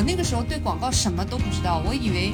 [0.00, 2.32] 我那个时候对广告什么都不知道，我以为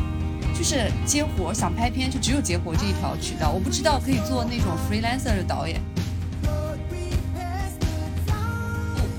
[0.57, 5.83] 就是接活想拍片就只有接活这一条渠道，我不知道可以做那种 freelancer 的导演。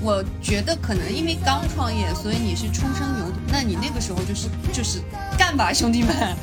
[0.00, 5.02] 我觉得可能因为刚创业，所以你是初生牛犊，那你那个时候就是就是
[5.36, 6.34] 干吧，兄弟们！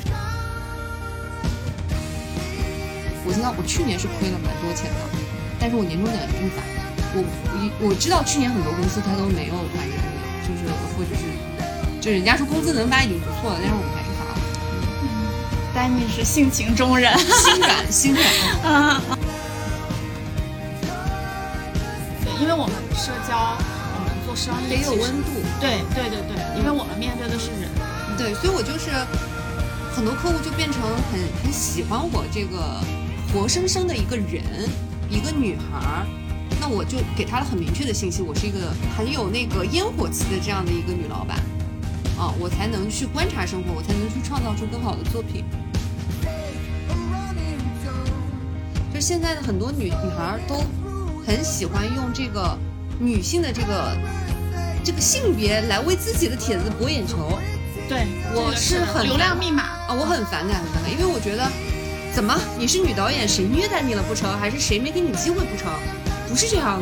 [3.26, 5.00] 我知道我去年是亏了蛮多钱的，
[5.58, 6.62] 但是我年终奖也不发。
[7.18, 7.24] 我
[7.82, 11.26] 我我知道去年很多公司他都没有发年终奖，就是或者是
[12.06, 14.38] 就人家说工资能发已经不错了，但是我们还是发了。
[15.74, 18.24] 丹尼是性情中人，心软心软
[18.62, 19.02] 啊。
[22.24, 25.32] 对，因为我们社交，我们做生意得有温度。
[25.60, 27.68] 对对对对，因为我们面对的是人。
[28.16, 28.90] 对，所以我就是
[29.92, 32.80] 很多客户就变成很很喜欢我这个。
[33.34, 34.70] 活生生的一个人，
[35.10, 36.06] 一个女孩儿，
[36.60, 41.36] 那我就给她了很明确的信息，我是一个很有那个烟火气的这样的一个女老板，
[42.18, 45.44] 啊，我才能去观察生活，我才能去创造出更好的作品。
[48.92, 50.64] 就现在的很多女女孩都
[51.26, 52.56] 很喜欢用这个
[52.98, 53.96] 女性的这个
[54.82, 57.38] 这个性别来为自己的帖子博眼球。
[57.88, 61.46] 对，我是很流量密码啊，我很反感，很反感，因为我觉得。
[62.14, 62.34] 怎么？
[62.58, 64.38] 你是女导演，谁虐待你了不成？
[64.38, 65.70] 还是谁没给你机会不成？
[66.26, 66.80] 不是这样。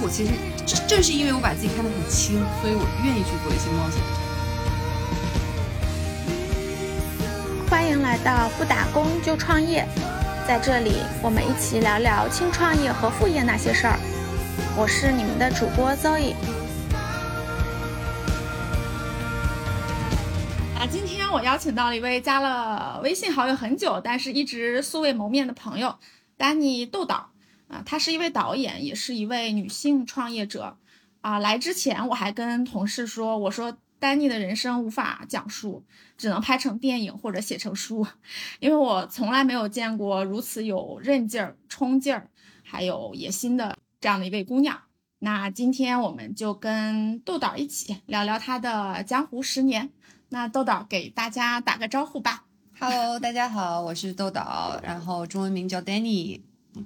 [0.00, 0.30] 我其实
[0.72, 4.00] 正正是因为我把自己看得很轻，所以我愿意去做一些冒险。
[7.68, 9.86] 欢迎来到不打工就创业，
[10.46, 13.98] 在这里我们一起聊聊轻创业和副业那些事儿。
[14.74, 16.34] 我是你们的主播 Zoe。
[20.78, 25.96] 啊今天我邀请到了一位加了微信好友很久，但是一直素未谋面的朋友，
[26.38, 27.28] 丹尼豆导
[27.72, 30.76] 啊，她是一位导演，也是一位女性创业者
[31.22, 31.38] 啊。
[31.38, 35.82] 来之前我还跟同事说，我说丹尼的人生无法讲述，
[36.18, 38.06] 只能拍成电影或者写成书，
[38.60, 42.28] 因为我从来没有见过如此有韧劲儿、冲劲儿，
[42.62, 44.78] 还有野心的这样的一位姑娘。
[45.20, 49.90] 那今天我们就跟豆导一起聊聊她的江湖十年。
[50.28, 52.44] 那豆导给大家打个招呼吧。
[52.80, 56.40] Hello，大家好，我是豆导，然后中文名叫 Danny。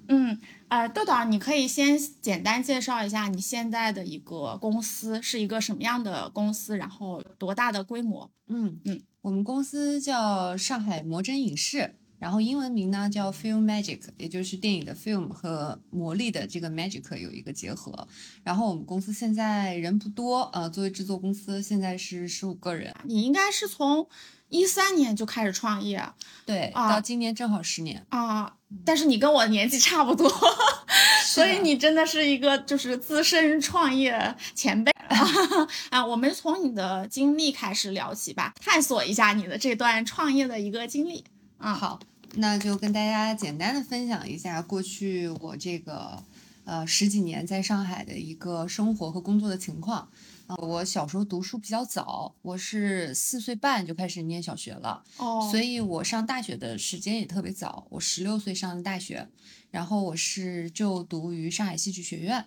[0.09, 0.39] 嗯，
[0.69, 8.31] 呃，豆豆，你可以先简单介绍一下你现在的一个公司是一个什么样的公司，然后多大的规模？
[8.49, 11.95] 嗯嗯，我们公司叫上海魔真影视。
[12.19, 18.09] 然后英文名呢叫 Film Magic，也就是电影的 film 和魔力的这个 magic 有一个结合。
[18.43, 22.95] 然后我们公司现在人不多，呃，作为制作公司，现在是十五个人。
[23.05, 24.09] 你应该是从
[24.49, 26.03] 一三年就开始创业，
[26.45, 28.55] 对，到今年正好十年啊。
[28.85, 30.29] 但是你跟我年纪差不多，
[31.25, 34.91] 所以你真的是一个就是资深创业前辈
[35.91, 36.05] 啊。
[36.05, 41.25] 我们从你的经历开始聊起吧，探索一下你的这段创业的一个经历。
[41.59, 42.01] 啊，好，
[42.35, 46.23] 那就跟大家简单的分享一下过去我这个
[46.65, 50.09] 呃十几年在上海的一个生活和工作的情况。
[50.47, 59.29] 啊，我小时候读书比较早，我是四岁半就开始念小学了，哦，所以我上大学的时间也特别早，我十六岁上的大学，
[59.71, 62.47] 然后我是就读于上海戏剧学院，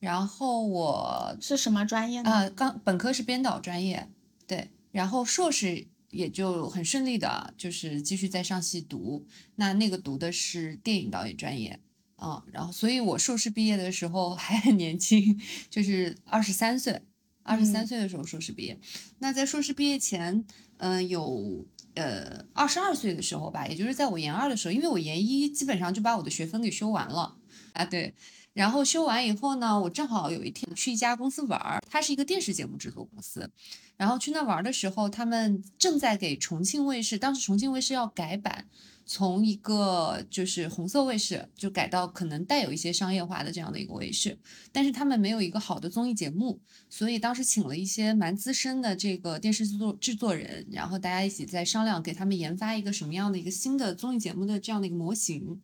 [0.00, 2.30] 然后我是什么专业呢？
[2.30, 4.08] 啊，刚本科是编导专业，
[4.46, 5.88] 对，然后硕士。
[6.10, 9.26] 也就很顺利的，就是继续在上戏读。
[9.56, 11.78] 那那个读的是电影导演专业
[12.16, 15.38] 啊，然后，所以我硕士毕业的时候还很年轻，
[15.68, 17.02] 就是二十三岁，
[17.48, 18.78] 二十三岁的时候硕士毕业。
[19.18, 20.44] 那在硕士毕业前，
[20.76, 21.64] 嗯，有
[21.94, 27.36] 呃二十二岁的时候吧，也就是在我研二的时候，因为我研一基本上就把我的学分给修完了
[27.72, 28.14] 啊，对。
[28.54, 33.48] 然后修完以后呢，我正好有一天去一家公司玩儿，它是一个电视节目制作公司。
[33.96, 38.66] 然后去那玩的时候，他们正在给重庆卫视，当时重庆卫视要改版，
[39.10, 44.38] 从一个就是红色卫视，就改到可能带有一些商业化的这样的一个卫视。
[44.70, 46.60] 但是他们没有一个好的综艺节目，
[46.90, 55.60] 所以当时请了一些蛮资深的这个电视制作制作人，然后大家一起在商量，给他们研发一个什么样的一个新的综艺节目的这样的一个模型。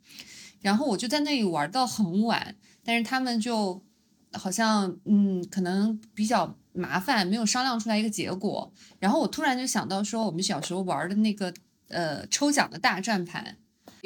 [0.62, 2.56] 然后我就在那里玩到很晚。
[2.86, 3.82] 但是他们就
[4.32, 8.70] 好像嗯，可能比较麻烦，没有商量出来一个结果。
[8.98, 11.52] 然后我突然就想到说，我们小时候玩的那个
[11.88, 13.56] 呃抽奖的大转盘，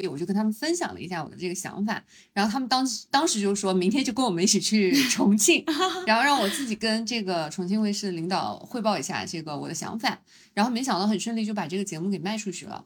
[0.09, 2.03] 我就跟他们分享了一下我的这个想法。
[2.33, 5.63] 然后他们当当时就说明天就跟我们一起去 重庆，
[6.07, 10.19] 然后让我自己跟这个重庆卫视的领导汇报一下这个我的想法。
[10.53, 12.83] 然后没想到很顺利就把这个节目给卖出去了。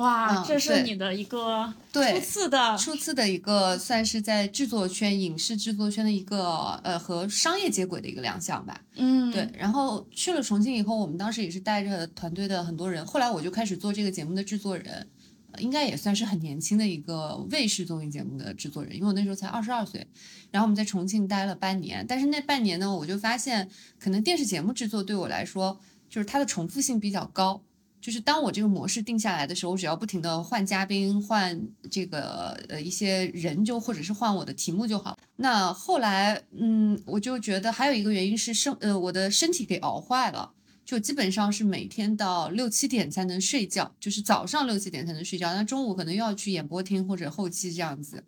[0.00, 8.80] 哇，嗯这是你的一个对初次的初次的一个算是在制作圈、影视制作圈的一个呃和商业接轨的一个亮相吧。
[8.96, 15.06] 嗯，对，然后去了重庆以后，我们当时也是带着团队的很多人，后来我就开始做这个节目的制作人，
[15.52, 20.06] 呃应该也算是很年轻的一个卫视综艺节目的制作人，因为我那时候才二十二岁。
[20.50, 23.68] 然后我们在重庆待了半年，但是那半年呢，我就发现
[23.98, 27.62] 可能电视节目制作对我来说，就是它的重复性比较高。
[28.00, 31.60] 就是当我这个模式定下来的时候，我只要不停的换嘉宾、换
[31.90, 35.18] 这个呃一些人就或者是换我的题目就好。
[35.36, 40.50] 那后来，嗯，我就觉得还有一个原因是身呃我的身体给熬坏了，
[40.84, 48.24] 就基本上是每天到六七点才能睡觉，就是早上六七点才能睡觉，那中午可能又要去演播厅或者后期这样子，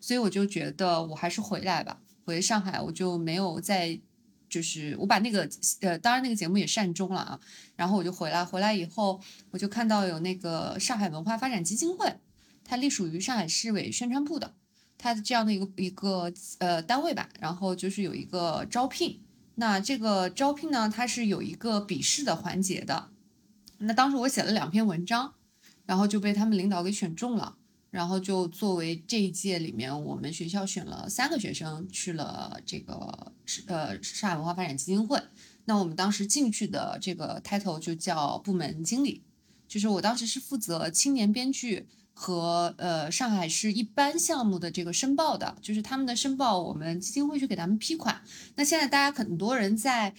[0.00, 4.00] 所以我就觉得我还是回来吧，回上海我就没有再。
[4.52, 5.48] 就是我把那个
[5.80, 7.40] 呃，当然那个节目也善终了啊，
[7.74, 9.18] 然后我就回来，回来以后
[9.50, 12.14] 我就看到有那个上海文化发展基金会，
[12.62, 14.52] 它隶属于上海市委宣传部的，
[14.98, 19.22] 它的这样的一个一个呃单位吧，然后就是有一个招聘，
[19.54, 23.08] 那这个招聘呢，它是有一个笔试的环节的，
[23.78, 25.32] 那当时我写了两篇文章，
[25.86, 27.56] 然后就被他们领导给选中了。
[27.92, 33.32] 然后就作为这一届里面，我们学校选了三个学生去了这个
[33.66, 35.22] 呃上海文化发展基金会。
[35.66, 39.20] 那我们当时进去的这个 title 就叫部门经理，
[39.68, 48.22] 就是我当时是负责青年编剧和呃上海市一般项目的这个申报的，就是他们的申报，我们基金会去给他们批款。
[48.56, 50.14] 那现在大家很多人在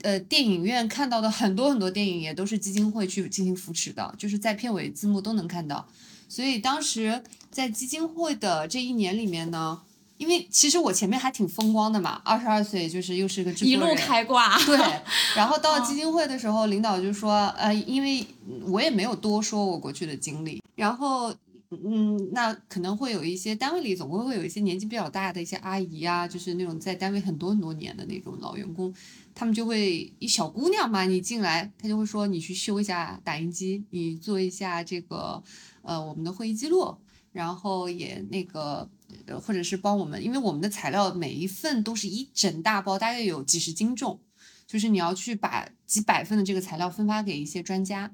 [0.00, 5.86] 呃电影院看到的很多很多电影也都是基金会去进行扶持的，就是在片尾字幕都能看到。
[6.28, 9.80] 所以当时在基金会的这一年里面呢，
[10.18, 14.78] 因为其实我前面还挺风光的嘛，二十二岁就是又是个一路，开挂，对。
[15.34, 18.24] 然后到基金会的时候，领导就说，呃，因为
[18.66, 21.34] 我也没有多说我过去的经历，然后。
[21.70, 28.90] 嗯，那可能会有一些单位里总归会有一些年纪比较大的一些阿姨啊，就是那种在单位很多很多年的那种老员工，
[29.38, 35.40] 他们就会一小姑娘嘛，你进来，他就会说你去修一下打印机，你做一下这个
[35.82, 36.96] 呃我们的会议记录，
[37.30, 38.90] 然后也那个
[39.26, 44.20] 呃或者是帮我们，因为我们的材料每一份都是一整大包，大概有几十斤重，
[44.66, 48.12] 就是你要去把几百份的这个材料分发给一些专家，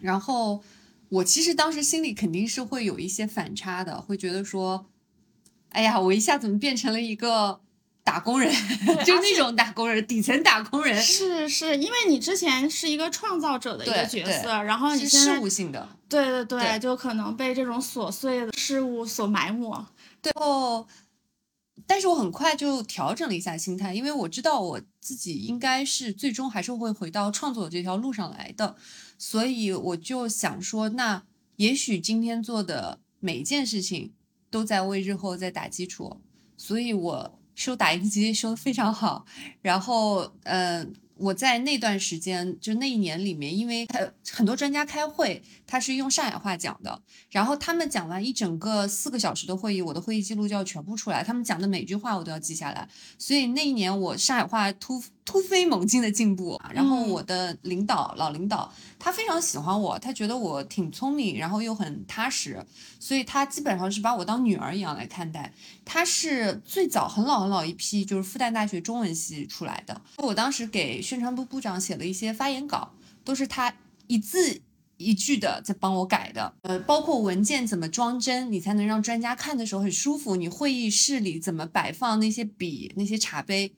[0.00, 0.64] 然后。
[1.10, 4.86] 我其实当时心里肯定是会有一些反差的，会觉得说，
[5.68, 7.60] 哎呀，我一下怎么变成了一个
[8.04, 8.52] 打工人，
[9.04, 15.88] 就那种打工人，底层打工人，是是，因为你之前是一个创造者的一个角色，然后你是事务性的。
[16.06, 19.84] 对对对，对就可能被这种琐碎的事物所埋没。
[20.20, 20.86] 对后，
[21.86, 28.76] 但是我很快就调整了一下心态，因为我知道我自己应该是最终还是会回到创作这条路上来的，
[29.18, 31.24] 所以我就想说，那
[31.56, 34.12] 也许今天做的每一件事情
[34.50, 36.20] 都在为日后在打基础，
[36.56, 39.24] 所以我修打印机修的非常好，
[39.62, 40.86] 然后呃。
[41.16, 44.00] 我在那段时间，就那一年里面，因为他
[44.32, 56.60] 很多专家开会，他是用上海话讲的，然后他们讲完一整个四个小时的会议，我的会议记录就要全部出来，他们讲的每句话我都要记下来，所以那一年我上海话突突飞猛进的进步。
[56.72, 62.64] 然后我的领导老领导他非常喜欢我，他觉得我挺聪明，然后又很踏实，
[62.98, 65.52] 所以他基本上是把我当女儿一样来看待。
[65.84, 70.00] 他是最早很老很老一批，就是复旦大学中文系出来的。
[70.18, 72.92] 我当时给宣传部部长写了一些发言稿，
[73.24, 73.74] 都是他
[74.06, 74.60] 一字
[74.96, 76.54] 一句的在帮我改的。
[76.62, 80.36] 呃，包括文件怎么装帧，你才能让专家看的时候很舒服。
[80.36, 83.74] 你会议室里怎么摆放那些笔、那些茶杯。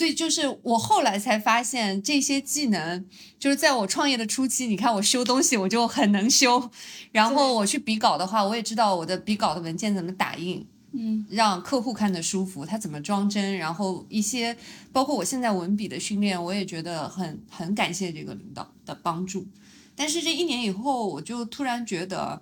[0.00, 3.04] 所以就是我后来才发现，这些技能
[3.38, 6.70] 就是在我创业的初期，你看我修东西我就很能修，
[7.12, 14.56] 然后我去比稿的话，我也知道我的比稿的文件怎么打印，嗯，让客户看得舒服，他怎么装帧，然后一些
[14.90, 19.46] 包括我现在文笔的训练，我也觉得很很感谢这个领导的帮助。
[19.94, 22.40] 但是这一年以后，我就突然觉得，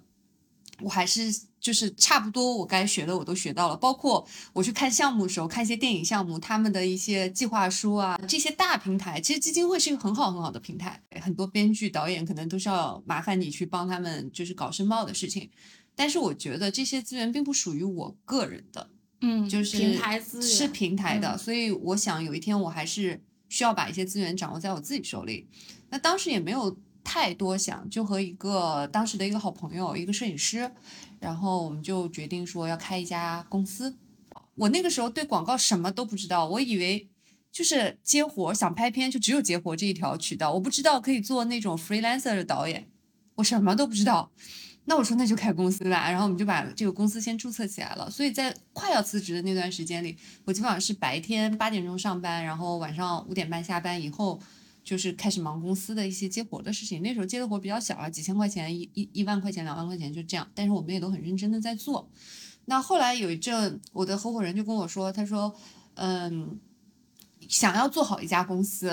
[0.80, 15.50] 我还是就是差不多我该学的我都学到了，包括我去看项目的时候，看一些电影项目，他们的一些计划书啊，这些大平台，其实基金会是一个很好很好的平台，很多编剧导演可能都是要麻烦你去帮他们就是搞申报的事情。
[15.96, 18.88] 但是我觉得这些资源并不属于我个人的，
[19.20, 25.48] 嗯，就是平台资源是平台的，嗯所以我想有一天我还是需要把一些资源掌握在我自己手里。
[25.90, 26.76] 那当时也没有
[27.10, 30.70] 太多想，就和一个当时的一个好朋友，一个摄影师，
[31.18, 33.96] 然后我们就决定说要开一家公司。
[34.56, 37.08] 我那个时候对广告什么都不知道，我以为
[37.50, 42.86] 就是接活想拍片就只有接活这一条渠道，我不知道可以做那种 freelancer 的导演。
[43.36, 44.30] 我什么都不知道。
[44.84, 48.10] 那我说那就开公司吧，然后我们就把这个公司先注册起来了。
[48.10, 54.38] 所以在快要辞职的那段时间里，我基本上是白天八点钟上班，然后晚上五点半下班以后，
[54.88, 57.02] 就是开始忙公司的一些接活的事情。
[57.02, 62.08] 那时候接的活比较小啊，几千块钱、一一一万块钱、两万块钱就这样，但是我们也都很认真的在做。
[62.64, 65.54] 那后来有一阵，我的合伙人就跟我说，他说，
[65.96, 66.58] 嗯，
[67.48, 68.90] 想要做好一家公司。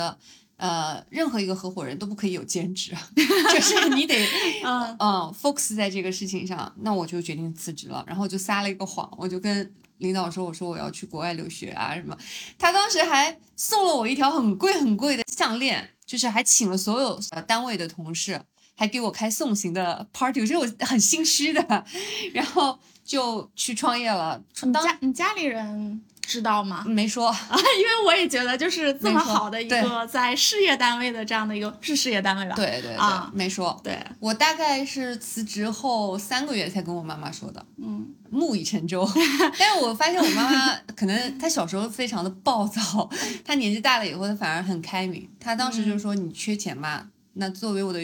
[0.58, 2.96] 呃，任何一个合伙人都不可以有兼职，
[3.54, 4.16] 就是你得，
[4.64, 6.74] 嗯嗯，focus 在这个事情上。
[6.80, 12.18] 那我就决定辞职了，然后就撒了一个谎，我就跟领导说，我说我要去国外留学啊什么。
[12.58, 18.42] 他当时还送了我一条很贵很贵的项链，就是还请了所有单位的同事，
[18.76, 21.86] 还给我开送行的 party，我觉得我很心虚的，
[22.34, 24.44] 然后就去创业了。
[24.64, 26.02] 你家你家里人？
[26.28, 26.84] 知道吗？
[26.88, 32.56] 没说啊，因为我也觉得就是这么好的一个在事业单位的这样的一个是事业单位吧？
[32.56, 33.80] 对对啊，没说。
[33.84, 39.08] 对我大概是辞职后三个月才跟我妈妈说的，嗯， 木已成舟。
[39.58, 43.10] 但是我发现我妈妈可能她小时候非常的暴躁，
[43.44, 45.30] 她年纪大了以后她反而很开明。
[45.40, 48.00] 她当时就说：“你缺钱吗？”那作为我的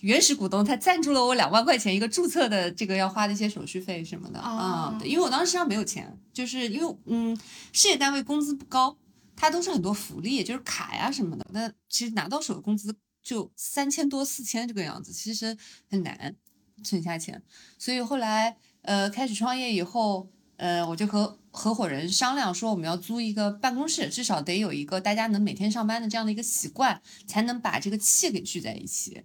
[0.00, 7.38] 原始股东，他赞助了我两万块钱一个注册的这个要花的一些手续费什么的啊，因为我当时身上没有钱，就是因为嗯
[7.72, 8.96] 事业单位工资不高，
[9.36, 15.56] 它都是很多福利，就是卡呀什么的，那其实拿到手的工资就三千多四千这个样子，其实
[15.90, 16.34] 很难
[16.82, 17.42] 存下钱，
[17.78, 20.28] 所以后来呃开始创业以后。
[20.62, 29.24] 呃，我就和合伙人商量说，我们要租一个办公室，至少得有一个大家能每天上班的这样的一个习惯，才能把这个气给聚在一起。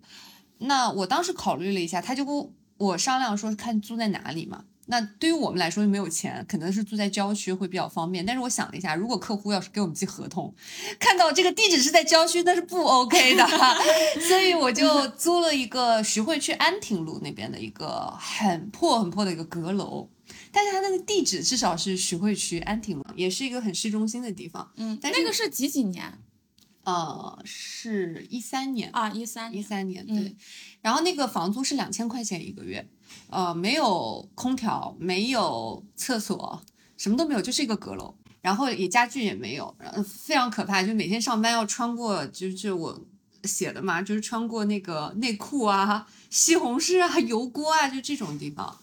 [0.59, 4.65] 那我当时考虑了一下，他就跟我商量说，看租在哪里嘛。
[4.87, 8.23] 那对于我们来说又，没有钱，可能是住在郊区会比较方便。
[8.23, 10.53] 但是我想了一下，如果客户要是给我们寄合同，
[10.99, 13.43] 看到这个地址是在郊区，那是不 OK 的。
[14.27, 20.07] 所以我就租了一个徐汇区安亭路那边的一个很破很破的一个阁楼。
[20.51, 24.71] 但是它那个地址至少是徐汇区安亭嘛，也是一个很市中心的地方。
[24.75, 26.19] 嗯，但那个是几几年？
[26.85, 30.35] 呃，是一三年啊，一三一三年对。
[30.81, 32.87] 然后那个房租是两千块钱一个月，
[33.29, 36.61] 呃，没有空调，没有厕所，
[36.95, 38.15] 什么都没有，就是一个阁楼。
[38.41, 39.75] 然后也家具也没有，
[40.05, 40.81] 非常可怕。
[40.81, 42.97] 就每天上班要穿过，就是我
[43.43, 48.77] 写的嘛，就是穿过那个内裤啊、西红柿啊、油锅啊，就这种地方，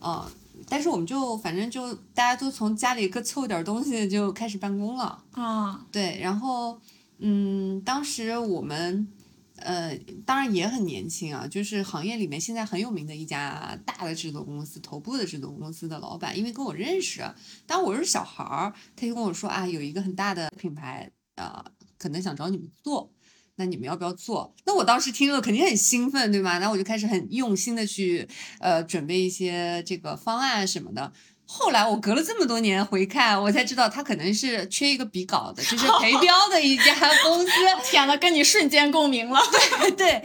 [0.00, 0.24] 嗯。
[0.68, 6.80] 但是我们就反正就大家都从家里各凑点东西就开始办公了啊，对，然后
[7.26, 9.08] 嗯，当时我们
[9.56, 17.22] 呃当然也很年轻啊，就是行业里面现在很有名的一家大的制作公司头部的制作公司的老板，因为跟我认识，
[17.66, 21.64] 当我是小孩儿，他就跟我说啊，有一个很大的品牌啊，
[21.96, 23.10] 可能想找你们做。
[23.56, 24.52] 那你们要不要做？
[24.66, 26.58] 那我当时听了肯定很兴奋，对吗？
[26.58, 28.28] 那我就开始很用心的去
[28.58, 31.12] 呃准备一些这个方案什么的。
[31.46, 37.52] 后来我隔了这么多年回看，我才知道他可能是缺一个比稿的，就是 陪标的一家公司。
[37.84, 39.38] 天呐，跟你瞬间共鸣了。
[39.80, 40.24] 对对。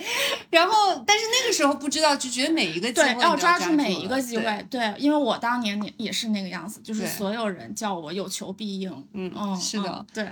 [0.49, 4.65] 然后，但是那个时候不知道，就觉得每一个机会要抓住每一个机会。
[4.69, 8.89] 对，因为我当年也也是那个样子，就是所有人叫我有求必应。
[9.13, 10.27] 嗯嗯，是的，对。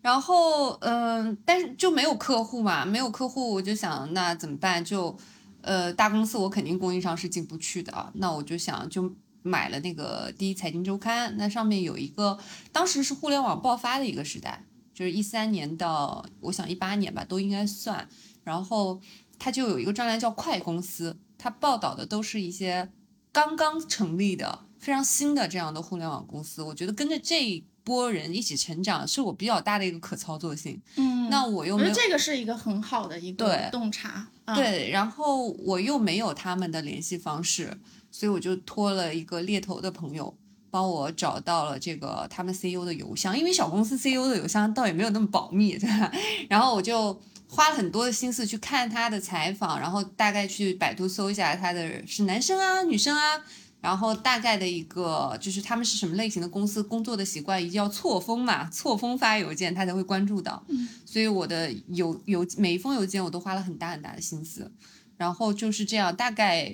[0.00, 4.84] 然后，嗯，但是就没有客户嘛，没有客户，我就想那怎么办？
[4.84, 5.16] 就，
[5.60, 9.12] 呃，大公司我肯定供应商是进不去的，那我就想就
[9.42, 12.38] 买了那个第一财经周刊，那上面有一个，
[12.72, 18.08] 当时是互联网爆发的一个时代，就是一三年到我想一八年吧，都应该算。
[18.44, 19.00] 然后
[19.38, 22.90] 它就有一个专栏叫快公司，它报道的都是一些
[23.30, 26.62] 刚刚成立的、非常新的这样的互联网公司。
[26.62, 27.64] 我觉得跟着这一。
[27.84, 37.76] 波人一起成长是我比较大的一个可操作性，嗯，那我又没有这个是一个很好的一个洞察，对，然后我又没有他们的联系方式，
[38.12, 40.32] 所以我就托了一个猎头的朋友
[40.70, 46.12] 帮我找到了这个他们 CEO 的邮箱，因为小公司 CEO 的邮箱倒也没有那么保密，对吧？
[46.48, 53.42] 然后我就花了很多的心思去看他的采访，然后大概去百度搜一下他的是男生啊，女生啊。
[53.82, 60.64] 然后大概的一个就是他们是什么类型的公司，工作的习惯一定要错峰嘛，错峰发邮件他才会关注到。
[60.68, 64.70] 嗯，所以我的邮邮每一封邮件我都花了很大很大的心思，
[65.16, 66.72] 然后就是这样，大概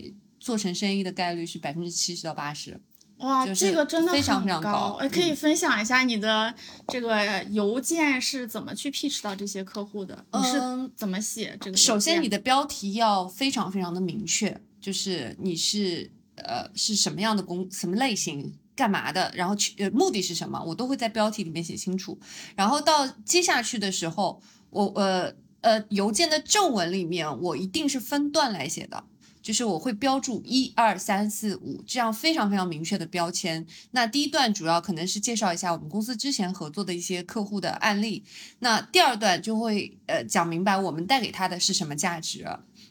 [0.49, 2.81] 做成生意的概率是百分之七十到八十。
[3.19, 4.99] 哇，这个真的非常非常高。
[5.13, 6.55] 可以分享一下你的
[6.87, 10.25] 这个邮件是怎么去 pitch 到这些客户的？
[10.33, 10.59] 你是
[10.97, 11.77] 怎么写这个？
[11.77, 16.11] 首先，你的标题要非常非常的明确，就是你是。
[16.41, 19.29] 呃，是什么样的工，什么类型，干嘛的？
[19.35, 20.63] 然后去呃，目的是什么？
[20.65, 22.17] 我都会在标题里面写清楚。
[22.55, 24.41] 然后到接下去的时候，
[24.71, 29.03] 我呃呃，邮件的正文里面，我一定是分段来写的。
[29.41, 33.67] 就是我会标注一二三四五这样非常非常明确的标签。
[33.93, 38.25] 那第一段主要可能是介绍一下我们公司之前合作的一些客户的案例，
[38.59, 42.47] 那第二段就会呃讲明白我们带给他的是什么价值，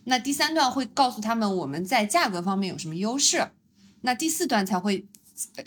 [0.05, 3.49] 那第三段会告诉他们我们在价格方面有什么优势，
[4.01, 5.05] 那第四段才会。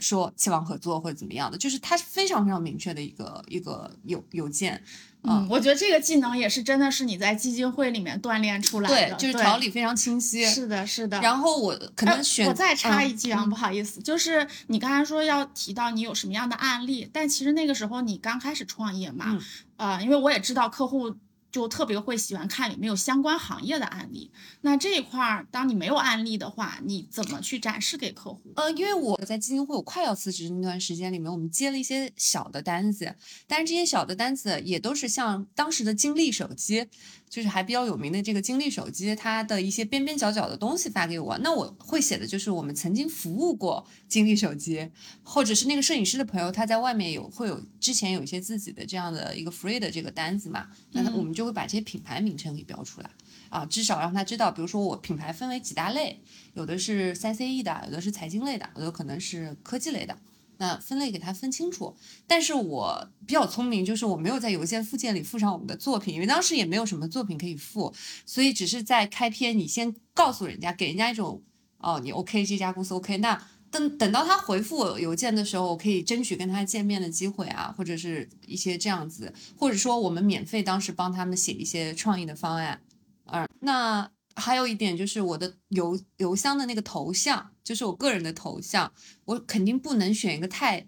[0.01, 4.83] 说期望合作或者怎么样的，就是它是非常非常明确的一个一个邮邮件。
[5.23, 10.45] 嗯，我觉得这个技能也是真的是你在基金会里面锻炼出来的，对，就是条理非常清晰。
[10.47, 11.21] 是的，是的。
[11.21, 19.39] 然后我可能选，我再插一句啊，不好意思，就是你刚才说要提到你有什么样的案例，但其实那个时候你刚开始创业嘛，
[19.77, 21.15] 呃，因为我也知道客户。
[21.51, 24.31] 就特别会喜欢看有没有相关行业的案例。
[24.61, 28.53] 那这一块儿，当你没有案例的话，你怎么去展示给客户？
[28.57, 33.15] 呃，因为我在基金会我快要辞职那段时间里面，我们接了一些小的单子，
[33.47, 36.87] 但是这些小的单子也都是像当时的金立手机。
[37.31, 44.91] 就是还比较有名的这个金立手机，它的一些边边角角的东西发给我，那我会写的就是我们曾经服务过金立手机，
[45.23, 53.09] 或者是那个摄影师的朋友他在外面有会有之前有一些自己的这样的一个 free 的这个单子嘛，那我们就会把这些品牌名称给标出来
[53.49, 56.21] 啊，至少让他知道，比如说我品牌分为几大类，
[56.55, 60.17] 有的是三 C E 的，有的是财经类的，有的可能是科技类的。
[60.61, 67.93] 那分类给它分清楚，但是我比较聪明，就是我没有在邮件附件里附上我们的作品，因为当时也没有什么作品可以附，
[68.27, 71.43] 所以只是在开篇你先告诉人家，给人家一种
[71.79, 82.83] 哦你 OK 这家公司 OK，那等等到他回复我邮件的时候，我可以争取跟他见面的机会啊，或者是一些这样子，或者说我们免费当时帮他们写一些创意的方案，
[83.25, 84.11] 啊，那。
[84.37, 88.93] 还有一点就是我的邮邮箱的那个头像，就是我个人的头像，
[89.25, 90.87] 我肯定不能选一个太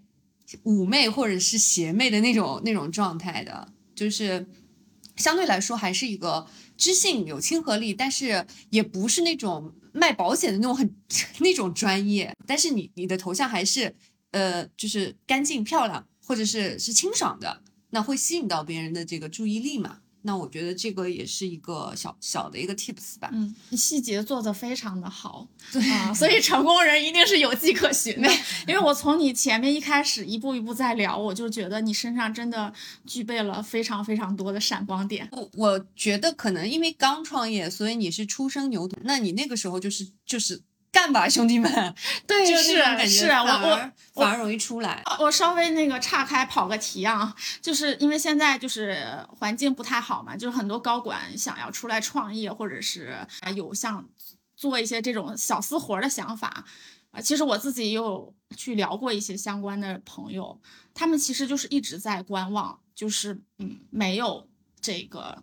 [0.65, 4.47] 妩媚或者是邪魅的那种那种状态的，就是
[5.17, 6.47] 相对来说还是一个
[6.77, 10.95] 知性有亲和力，但是也不是那种卖保险的那种很
[11.41, 13.95] 那种专业，但是你你的头像还是
[14.31, 20.02] 呃就是干净漂亮或者是是清爽的，那会吸引到别人的这个注意力嘛。
[20.23, 23.29] 那我觉得这个也是一个小小的一个 tips 吧。
[23.33, 28.29] 嗯，细节做的非常的好，对啊，所以成功人一定是有迹可循的。
[28.67, 32.73] 因为我从你前面一开始一步一步在聊，我就觉得你身上真的
[33.07, 35.29] 具备了非常非常多的闪光点。
[35.33, 40.63] 我我觉得可能因为刚创业，所以你是初生牛犊，那你那个时候就是就是。
[40.93, 41.95] 干吧，兄弟们！
[42.29, 42.75] 对，是
[43.09, 45.03] 是，我我反而容易出来。
[45.19, 53.17] 我稍微那个岔开跑个题啊，就是因为现在就是环境不太好嘛，就是很多高管想要出来创业，或者是
[53.57, 54.07] 有像
[54.55, 56.65] 做一些这种小私活的想法
[57.11, 57.21] 啊。
[57.21, 60.61] 其实我自己也有去聊过一些相关的朋友，
[60.93, 64.47] 他们其实就是一直在观望，就是嗯，没有
[64.81, 65.43] 这个。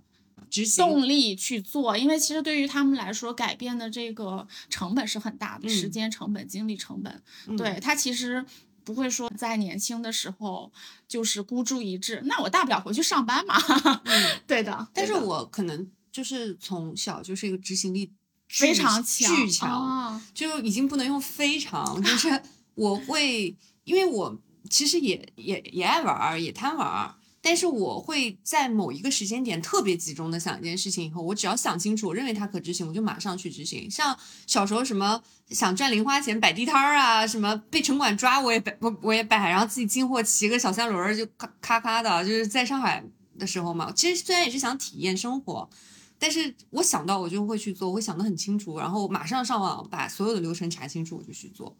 [0.77, 7.21] 动力去做，因为其实对于他们来说，改变的这个成本是很大的，时间成本、精力成本。
[7.57, 8.43] 对他其实
[8.83, 10.71] 不会说在年轻的时候
[11.07, 13.55] 就是孤注一掷，那我大不了回去上班嘛。
[14.47, 18.11] 对的，但是我可能就是从小就是一个执行力
[18.47, 22.41] 非常强，巨强，就已经不能用非常，就是
[22.73, 27.15] 我会，因为我其实也也也爱玩，也贪玩。
[27.41, 33.89] 但是我会在某一个时间点特别集中的想一件事情，以后我只要想清楚，我认为它可执行，我就马上去执行。
[33.89, 43.03] 像小时候什么想赚零花钱摆地摊儿啊，什么被城管抓我也摆，我我也摆，然后自己进货骑个小三轮儿就咔咔咔的，就是在上海
[43.37, 43.91] 的时候嘛。
[43.93, 45.69] 其实虽然也是想体验生活，
[46.17, 51.77] 但是我想到我就会去做，我会想得很清楚，然后马上上网把所有的流程查清楚，我就去做。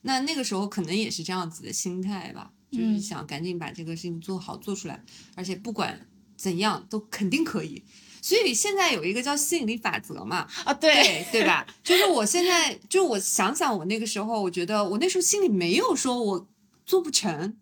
[0.00, 2.50] 那那个时候可能也是这样子的心态吧。
[2.72, 5.04] 就是想赶紧把这个事情做好做出来，
[5.36, 7.84] 而且不管怎样都肯定可以。
[8.22, 11.66] 所以现在有一个叫吸引力法则嘛，啊对对吧？
[11.82, 16.48] 就是我现在就我想想我那个时候，我觉得我那时候心里没有说我
[16.86, 17.58] 做不成，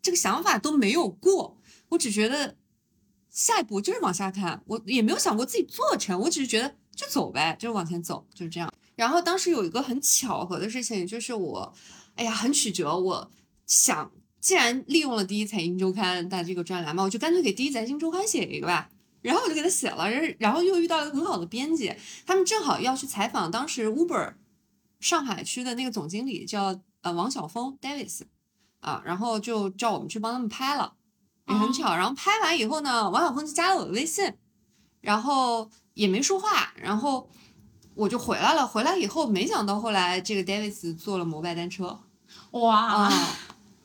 [0.00, 1.58] 这个想法都没有过。
[1.88, 2.56] 我只觉得
[3.28, 8.72] 下一步就是往下看，我也没有想过自己做成，我只是觉得就走呗，就是往前走，就是这样。
[8.94, 11.74] 然后当时有一个很巧合的事情，就是我，
[12.14, 13.30] 哎呀，很曲折，我
[13.66, 14.12] 想。
[14.48, 18.88] 既然利用了第一财经周刊的这个专栏嘛，我就干脆给第一财经周刊写一个吧。
[19.20, 20.08] 然后我就给他写了，
[20.38, 24.32] 然后又遇到了一个很好的编辑，他们正好要去采访当时 Uber
[25.00, 28.22] 上海区的那个总经理，叫呃王晓峰 Davis
[28.80, 30.94] 啊，然后就叫我们去帮他们拍了，
[31.46, 31.94] 也很巧。
[31.94, 34.32] 然后拍完以后呢，王晓峰就加了我的微信，
[35.02, 37.28] 然后也没说话，然后
[37.94, 38.66] 我就回来了。
[38.66, 42.00] 回来以后，没想到后来这个 Davis 做了摩拜单车，
[42.52, 43.12] 哇！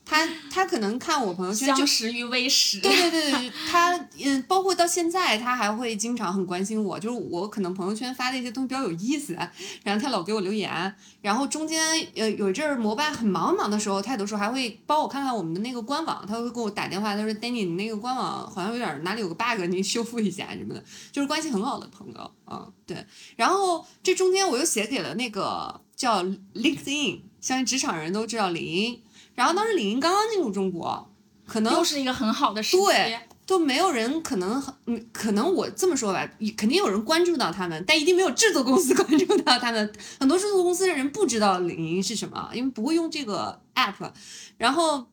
[0.06, 2.80] 他他可能看我朋友圈就相识于微时。
[2.80, 9.34] 对对对对， 他嗯，包括到现在，他还会经常很关心我，就是我可能朋友圈发的一些东西比较有意思，
[9.82, 11.80] 然后他老给我留言，然后中间
[12.14, 26.22] 呃有一阵儿摩拜很忙忙的时候，他有的时候还会帮我看看我们的那个官网，他会给我打电话，他说 Danny，你那个官网好像有点哪里有个 bug，你修复一下什么的，就是关系很好的朋友啊、对，然后这中间我又写给了那个叫
[26.54, 29.00] LinkedIn，相信职场人都知道领英。
[29.34, 31.10] 然后当时李宁刚刚进入中国，
[31.46, 32.82] 可能又是一个很好的时机。
[32.84, 39.92] 对都没有人可能很，嗯，可能我这么说吧，肯定有人关注到他们，但一定没有制作公司关注到他们。
[40.18, 44.10] 很多制作公司的人不知道李宁是什么，因为不会用这个 app。
[44.56, 45.06] 然后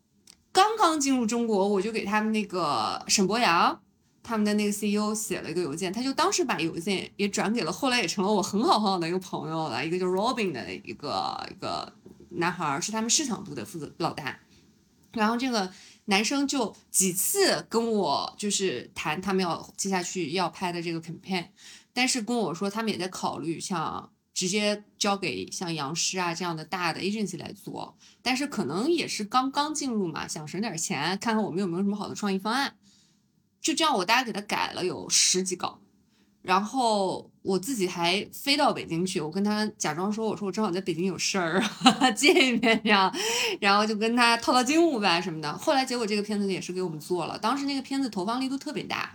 [0.53, 3.79] 刚刚进入中国，我就给他们那个沈博阳。
[4.23, 11.91] 他们的那个 CEO 写了一个邮件，他就当时把邮件也转给了，后来也成了我很好很好的一个朋友了，一个叫 Robin 的一个一个
[12.31, 14.39] 男孩，是他们市场部的负责老大。
[15.13, 15.71] 然后这个
[16.05, 21.47] 男生就几次跟我就是谈他们要接下去要拍的这个 campaign，
[21.93, 32.77] 但是跟我说他们也在考虑像直接交给像杨师啊这样的大的 agency 来做，但是可能也是刚刚进入嘛，想省点钱，看看我们有没有什么好的创意方案。
[33.59, 35.81] 就这样，我大概给他改了有十几稿，
[36.41, 41.63] 然后我自己还飞到北京去，我跟他假装说，我说我正好在北京有事儿，
[42.15, 43.13] 见一面这样，
[43.59, 45.57] 然后就跟他套套近乎呗什么的。
[45.57, 49.13] 后来结果这个片子也是给我们做了，当时那个片子投放力度特别大，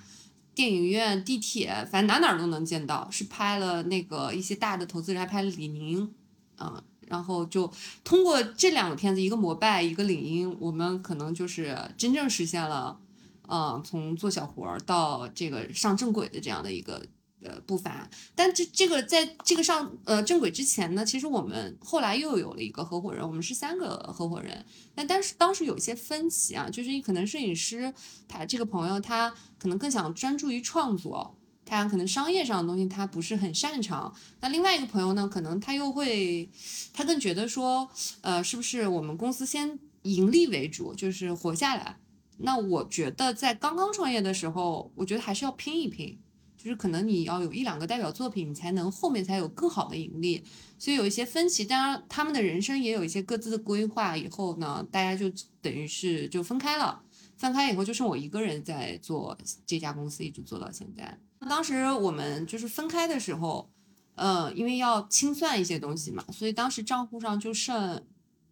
[0.54, 6.12] 电影院、地铁，反正哪哪儿都能见到，是拍了那个一些大的投资人还拍了李宁，
[6.58, 6.82] 嗯。
[7.08, 12.98] 然后就通过这两个片子，一个摩拜，一个领英，我们可能就是真正实现了。
[13.46, 17.00] 嗯，从做小活儿到这个上正轨的这样的一个
[17.46, 27.92] 呃步伐，但这这个在这个上呃正轨之前呢，其实我们后来又有了一个合伙人，我们是三个合伙人，但但是当时有一些分歧啊，就是可能摄影师
[28.28, 36.50] 他这个朋友他可能更想专注于创作，他可能商业上的东西他不是很擅长，那另外一个朋友呢，可能他又会
[36.92, 37.88] 他更觉得说，
[38.22, 41.96] 呃，是不是我们公司先盈利为主，就是活下来。
[42.38, 46.18] 那我觉得在刚刚创业的时候，我觉得还是要拼一拼，
[46.66, 50.42] 就是可能你要有一两个代表作品，你才能后面才有更好的盈利。
[50.76, 54.16] 所以有一些分歧，当然他们的人生也有一些各自的规划。
[54.16, 57.00] 以后呢，大家就等于是就分开了。
[57.36, 61.20] 分开以后，就剩我一个人在做这家公司，一直做到现在。
[61.48, 63.70] 当时我们就是分开的时候，
[64.16, 68.04] 呃，因为要清算一些东西嘛，所以当时账户上就剩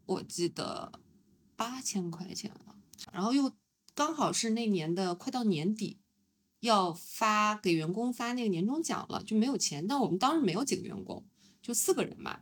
[0.06, 0.92] 我记得
[1.56, 2.76] 八千块钱了，
[3.12, 3.50] 然后又。
[3.96, 5.98] 刚好是那年的快到年底，
[6.64, 9.86] 要发给员工发那个年终奖了，就没有钱。
[9.86, 11.24] 但我们当时没有几个员工，
[11.62, 12.40] 就四个人嘛。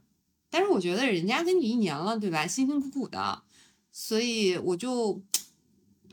[0.48, 2.46] 但是我觉得人家跟你一年了，对吧？
[2.46, 3.42] 辛辛苦苦的，
[3.90, 5.22] 所以我就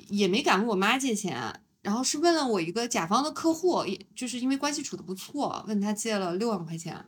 [0.09, 1.61] 也没敢问我妈借钱。
[1.81, 7.05] 然后是问了我一个甲方的客户，也就是因为关系处的不错，问他借了六万块钱，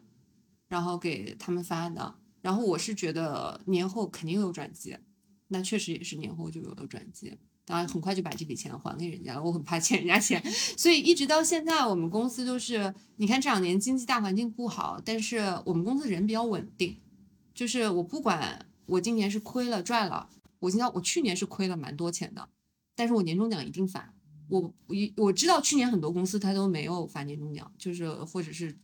[0.70, 2.16] 然后给他们发的。
[2.42, 4.98] 然后我是觉得年后肯定有转机，
[5.50, 7.38] 那确实也是年后就有了转机。
[7.66, 9.44] 当然，很快就把这笔钱还给人家了。
[9.44, 10.44] 我很怕欠人家钱，
[10.78, 16.98] 所以一直到现在，我们公司都是你看这两年经济大环境不好，但是我们公司人比较稳定。
[17.54, 22.50] 就是我不管我今年是亏了赚了，我今年我去年是亏了蛮多钱的，
[22.96, 24.14] 但是我年终奖一定发。
[24.48, 28.76] 我我我知道去年很多公司他都没有发年终奖，就是或者是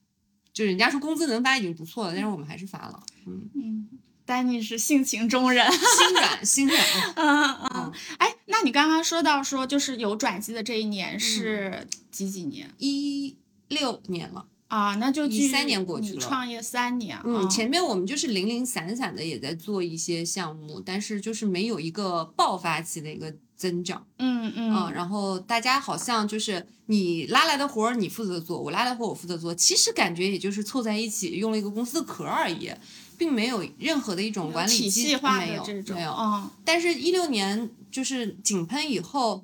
[0.54, 3.04] 就人家说工资能发已经不错了，但是我们还是发了。
[3.26, 3.90] 嗯，
[4.28, 6.80] 丹尼是性情中人，心 软心软。
[7.16, 8.36] 嗯嗯，哎。
[8.50, 12.74] 那你刚刚说到说就是有转机的这一年是几几年？
[12.78, 13.36] 一
[13.68, 16.20] 六年了啊，那就一三年过去了。
[16.20, 24.08] 创业三年，嗯，前面我们就是零零散散的也在做一些项目，但是就是没有一个爆发期的一个增长。
[24.18, 32.72] 嗯嗯，然后大家好像就是你拉来的活儿你负责做，我拉的活儿我负责做，其实感觉也就是凑在一起用了一个公司的壳而已。
[33.18, 36.12] 并没有任何的一种管理体系化的这种，没有。
[36.12, 39.44] 嗯，但是，一六年就是井喷以后，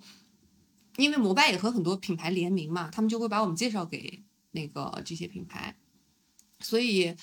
[0.98, 5.76] 因为摩拜也和很多品牌联名嘛，他们就会把我们介绍给那个这些品牌。
[6.60, 7.16] 所以，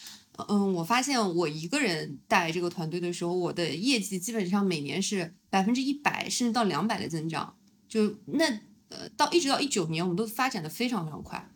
[0.48, 7.56] 嗯，我发现我一个人带这个团队的时候，我的业绩基本上每年是百分之一百甚至到两百的增长。
[7.88, 8.44] 就那
[8.88, 11.50] 呃，到一直到一九年，我们都发展的非常非常快，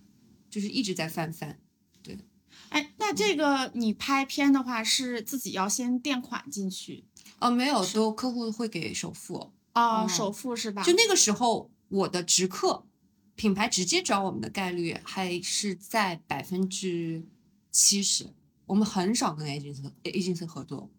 [0.49, 1.59] 就是一直在翻番。
[2.75, 7.05] 哎，那这个你拍片的话是自己要先垫款进去？
[7.39, 9.53] 哦，没有，都客户会给首付。
[9.75, 10.83] 哦，首付是吧？
[10.83, 12.85] 就那个时候，我的直客
[13.37, 17.25] 品牌直接找我们的概率还是在百分之
[17.71, 18.35] 七十。
[18.67, 20.91] 我们很少跟 agency agency 合作，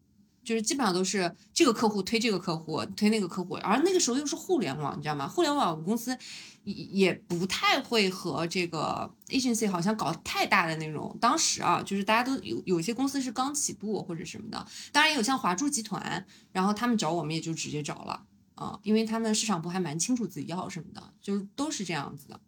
[0.45, 5.27] 就是基本上都是这个客户推这个客户，推那个客户，而那个时候又是互联网，你知道吗？
[5.27, 6.15] 互联网公司
[6.63, 11.17] 也也不太会和这个 agency 好像搞太大的那种。
[11.19, 22.39] 当时啊，就是大家都有有些公司是刚起步或者什么的，当然也有像华住集团，然后他们找我们也就直接找了啊，因为他们市场部还蛮清楚自己要什么的，就是都是这样子的，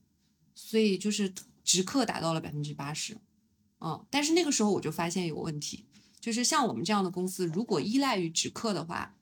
[0.53, 1.33] 所以就是
[1.63, 3.17] 直客达到了百分之八十，
[3.81, 5.85] 嗯，但是那个时候我就发现有问题。
[6.27, 9.15] 就是像我们这样的公司，如果依赖于直客的话，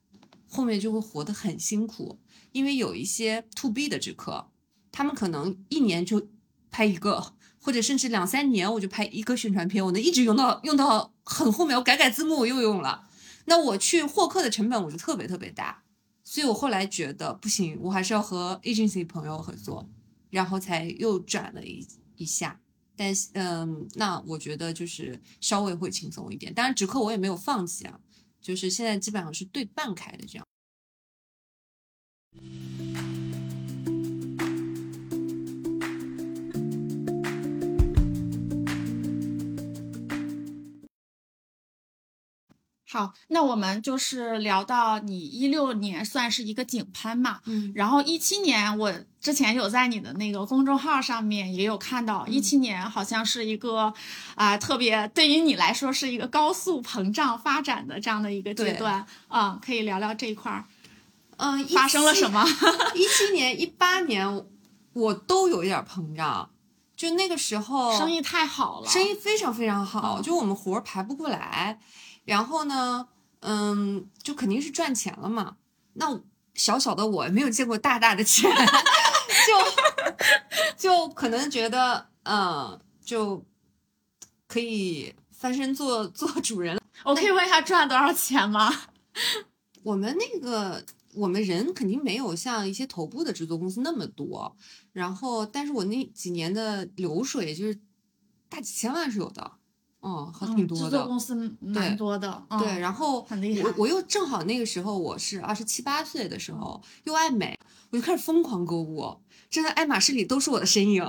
[0.48, 2.18] 后面就会活得很辛苦。
[2.50, 4.50] 因为有一些 to B 的直客，
[4.90, 6.26] 他们可能一年就
[6.68, 13.06] 拍一个，或者甚至两三年我就拍一个宣传片，我能一直用到用到很后面，我改改字幕我又用了。
[13.44, 15.84] 那我去获客的成本我就特别特别大，
[16.24, 19.88] 所以我后来觉得不行，我还是要和 agency 朋友合作，
[20.30, 22.58] 然后才又转了一一下。
[22.96, 26.52] 但嗯，那我觉得就是稍微会轻松一点。
[26.54, 28.00] 当然，直客我也没有放弃啊，
[28.40, 30.46] 就是现在基本上是对半开的这样。
[42.88, 53.92] 好，那我们就是聊到你一六年算是一个井喷嘛，嗯，然后一七年我之前有在你的那个公众号上面也有看到，一七年好像是一个
[54.36, 60.64] 啊特别对于你来说是一个高速膨胀发展的这样的一个阶段，嗯，可以聊聊这一块儿，
[61.38, 62.44] 嗯，发生了什么？
[62.94, 64.44] 一七年、一八年
[64.92, 66.50] 我都有一点膨胀，
[66.96, 71.80] 就那个时候生意太好了，生意非常非常好，就我们活儿排不过来。
[72.26, 73.08] 然后呢，
[73.40, 75.56] 嗯，就肯定是赚钱了嘛。
[75.94, 76.20] 那
[76.52, 78.50] 小小的我没有见过大大的钱，
[79.46, 83.42] 就就可能觉得，嗯，就
[84.46, 86.78] 可以翻身做做主人。
[87.04, 88.70] 我可以问一下赚多少钱吗？
[89.82, 90.84] 我们那个
[91.14, 94.56] 我们人肯定没有像一些头部的制作公司那么多，
[94.92, 97.78] 然后，但是我那几年的流水就是
[98.48, 99.52] 大几千万是有的。
[100.06, 100.84] 哦，还挺多的。
[100.84, 103.68] 制作公司蛮多的，对，然后很厉害。
[103.68, 107.58] 我我又正好那个时候我是二十七八岁的时候，又爱美，
[107.90, 109.16] 我就开始疯狂购物，
[109.50, 111.04] 真的爱马仕里都是我的身影。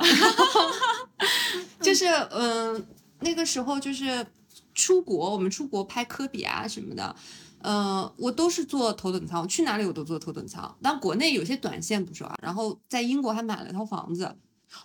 [1.79, 2.87] 就是嗯，
[3.19, 4.25] 那个时候就是
[4.73, 7.15] 出国，我们出国拍科比啊什么的，
[7.61, 10.75] 嗯，我都是坐头等舱，去哪里我都坐头等舱。
[10.81, 14.35] 但国内有些短线不说啊，然后在英国还买了套房子，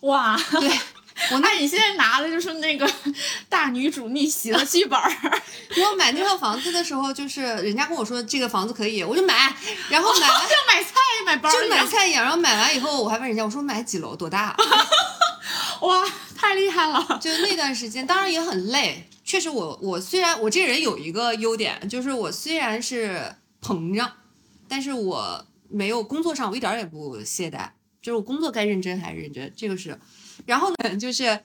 [0.03, 0.71] 哇，对。
[1.33, 2.91] 我那你现在拿的就是那个
[3.49, 5.11] 大女主逆袭的剧本儿。
[5.91, 9.55] 我买那套房子的时候，就是人家跟我说这个房子可以，我就买，
[9.89, 10.91] 然后买完像买菜
[11.25, 12.23] 买包就买菜一样。
[12.23, 14.55] 然后买完以后，我还问人家，我说买几楼多大？
[15.81, 16.05] 哇，
[16.37, 17.05] 太厉害了！
[17.21, 19.09] 就那段时间，当然也很累。
[19.25, 24.13] 确实，我我虽然我这人有一个优点，就是我虽然是膨胀，
[24.69, 27.71] 但是我没有工作上我一点也不懈怠，
[28.03, 29.99] 就是我工作该认真还是认真，这个是。
[30.47, 31.41] 然后呢，就是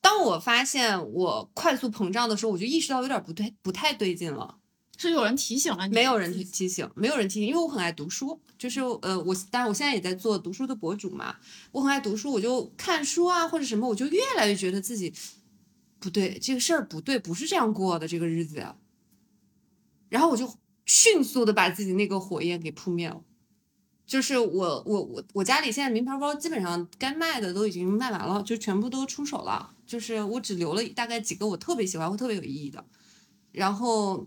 [0.00, 4.58] 当我发现我快速膨胀的时候，我就意识到有点不对，不太对劲了。
[4.96, 5.94] 是有人提醒了你？
[5.94, 8.40] 没有人提醒，没有人提醒，因为我很爱读书。
[8.56, 11.36] 就是呃，我当然我现在也在做读书的博主嘛，
[11.72, 15.12] 我很爱读书，我就看书啊或者什么，我就越来越觉得自己
[15.98, 18.64] 不对，这个事儿不对，不是这样过的这个日子。
[20.08, 20.48] 然后我就
[20.86, 23.20] 迅速的把自己那个火焰给扑灭了。
[24.06, 29.74] 就是我我我我家里现在名牌包基本上该卖的都已经卖完了，就全部都出手了。
[29.86, 32.84] 就是我只留了大概几个我特别喜欢或特别有意义的，
[33.52, 34.26] 然后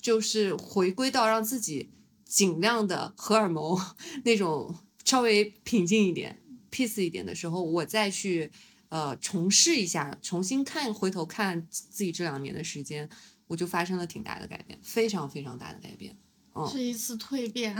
[0.00, 1.90] 就是回归到让自己
[2.24, 3.78] 尽量的荷尔蒙
[4.24, 4.74] 那种
[5.04, 8.50] 稍微平静一点、peace 一点的时候，我再去
[8.88, 13.08] 呃重试一下，重新看回头看自己这两年的时间，
[13.46, 16.16] 我就发生了挺大的改变，非常非常大的改变。
[16.54, 17.76] 嗯，是一次蜕变。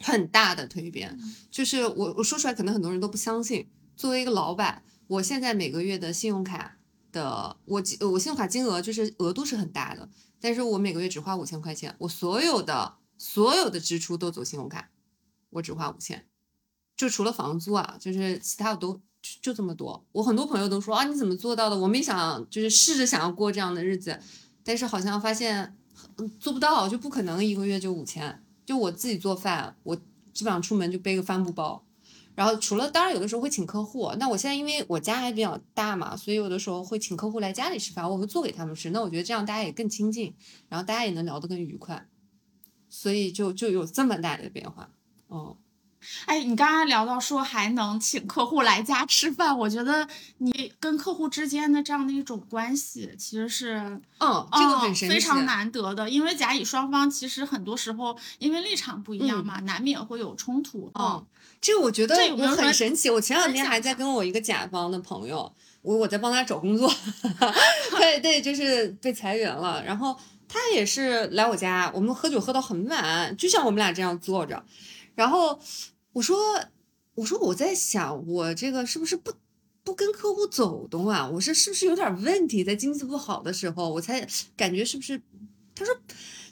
[0.00, 1.18] 很大的蜕变，
[1.50, 3.68] 就是我我说出来可能很多人都不相信。
[3.96, 6.76] 作为一个老板，我现在每个月的信用卡
[7.12, 7.82] 的我
[8.12, 14.90] 我信用卡金额就是额度是很大的，但是我每个月只花五千块钱，我所有的所有的支出都走信用卡，
[15.48, 16.26] 我只花五千，
[16.94, 19.00] 就除了房租啊，就是其他的都
[19.40, 20.04] 就这么多。
[20.12, 21.78] 我很多朋友都说啊，你怎么做到的？
[21.78, 24.20] 我们也想就是试着想要过这样的日子，
[24.62, 25.74] 但是好像发现
[26.38, 28.42] 做不到，就不可能一个月就五千。
[28.66, 29.96] 就我自己做饭，我
[30.34, 31.82] 基本上出门就背个帆布包，
[32.34, 38.90] 然后除了当然有的时候会请客户，那我现在因为我家还比较大嘛，所以有的时候会请客户来家里吃饭，我会做给他们吃。
[38.90, 40.34] 那我觉得这样大家也更亲近，
[40.68, 42.06] 然后大家也能聊得更愉快，
[42.90, 44.90] 所以就就有这么大的变化。
[45.28, 45.56] 哦，
[46.24, 53.76] 哎，你刚刚聊到说还能请客户来家吃饭，我觉得你跟客户之间的这样的一种关系，其实是
[54.18, 56.08] 嗯，这个很神奇，非常难得的。
[56.08, 60.90] 因为甲乙双方其实很多时候因为立场不一样嘛，难免会有冲突。
[60.98, 61.22] 嗯，
[61.60, 63.10] 这个我觉得我很神奇。
[63.10, 66.88] 我前两天还在跟跟我一个甲方的朋友，我我在帮他找工作，
[67.98, 70.16] 对对，就是被裁员了，然后
[70.48, 74.64] 他也是来我家，我们喝酒喝到很晚，就像我们俩这样坐着，
[75.16, 75.58] 然后。
[76.16, 76.38] 我说，
[77.14, 79.30] 我说我在想，我这个是不是不
[79.84, 81.28] 不跟客户走动啊？
[81.28, 82.64] 我说是不是有点问题？
[82.64, 84.26] 在经济不好的时候，我才
[84.56, 85.20] 感觉是不是？
[85.74, 85.94] 他说，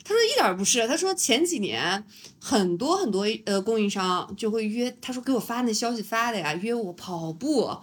[0.04, 0.86] 他说一点不是。
[0.86, 2.04] 他说前几年
[2.38, 7.74] 很多很多呃供应商就会约，他说给我发那消息发的呀，约我跑步，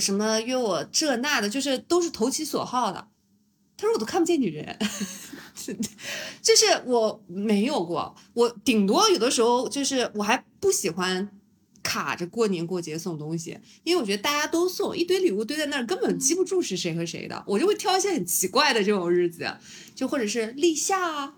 [0.00, 3.06] 什么约我这那的，就是都是投其所好的。
[3.78, 4.76] 他说我都看不见女人，
[6.42, 11.30] 就是我没有过，我顶多有的时候就是我还不喜欢
[11.82, 19.48] 卡着过年过节送东西，因为我觉得大家都送一堆礼物堆在那儿，根本记不住是谁和谁的，我就会挑一些很奇怪的这种日子，
[19.94, 21.34] 就或者是立夏啊。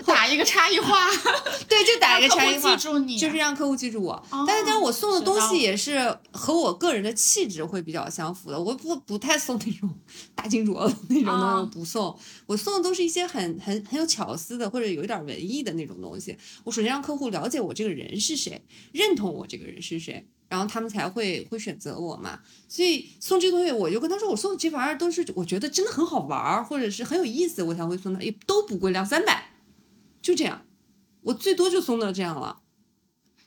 [0.06, 1.08] 打一个差异化，
[1.68, 4.22] 对，就打一个差异化，你，就是让客户记住我。
[4.46, 8.60] 但是，但是我送的东西也是和我个人的气质会比较相符的。
[8.60, 9.90] 我不不太送那种
[10.34, 12.18] 大金镯子那种东西，不送。
[12.46, 16.36] 我送的都是一些很很很有巧思的，或者有一点文艺的那种东西。
[16.64, 22.40] 我首先让客户了解我这个人是谁，认同我这个人是谁，然后他们才会会选择我嘛。
[22.68, 29.49] 所以送这东西，我就跟他说，我送的这玩意儿都是我觉得真的很好玩儿，或者是很有意思，我才会送他，也都不贵，两三百。
[30.20, 30.66] 就这样，
[31.22, 32.60] 我最多就送到这样了。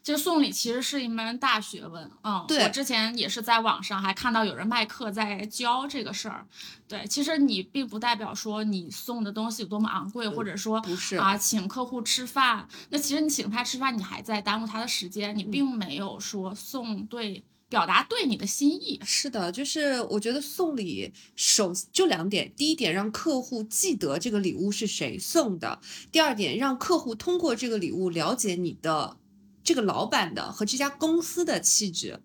[0.02, 6.46] 就送礼其实是一门大学问，嗯，对我之前也是在网上还看到有人卖课在教这个事儿。
[6.90, 17.46] 对，其实你并不代表说你送的东西有多么昂贵，或者说不是啊，请客户吃饭，那其实你请他吃饭，你还在耽误他的时间，你并没有说送对。
[17.74, 25.82] 表达对你的心意是的，就是我觉得送礼首就两点，第一点让客户记得这个礼物是谁送的，
[26.12, 29.18] 第二点让客户通过这个礼物了解你的
[29.64, 32.22] 这个老板的和这家公司的气质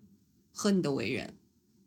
[0.53, 1.33] 和你的为人。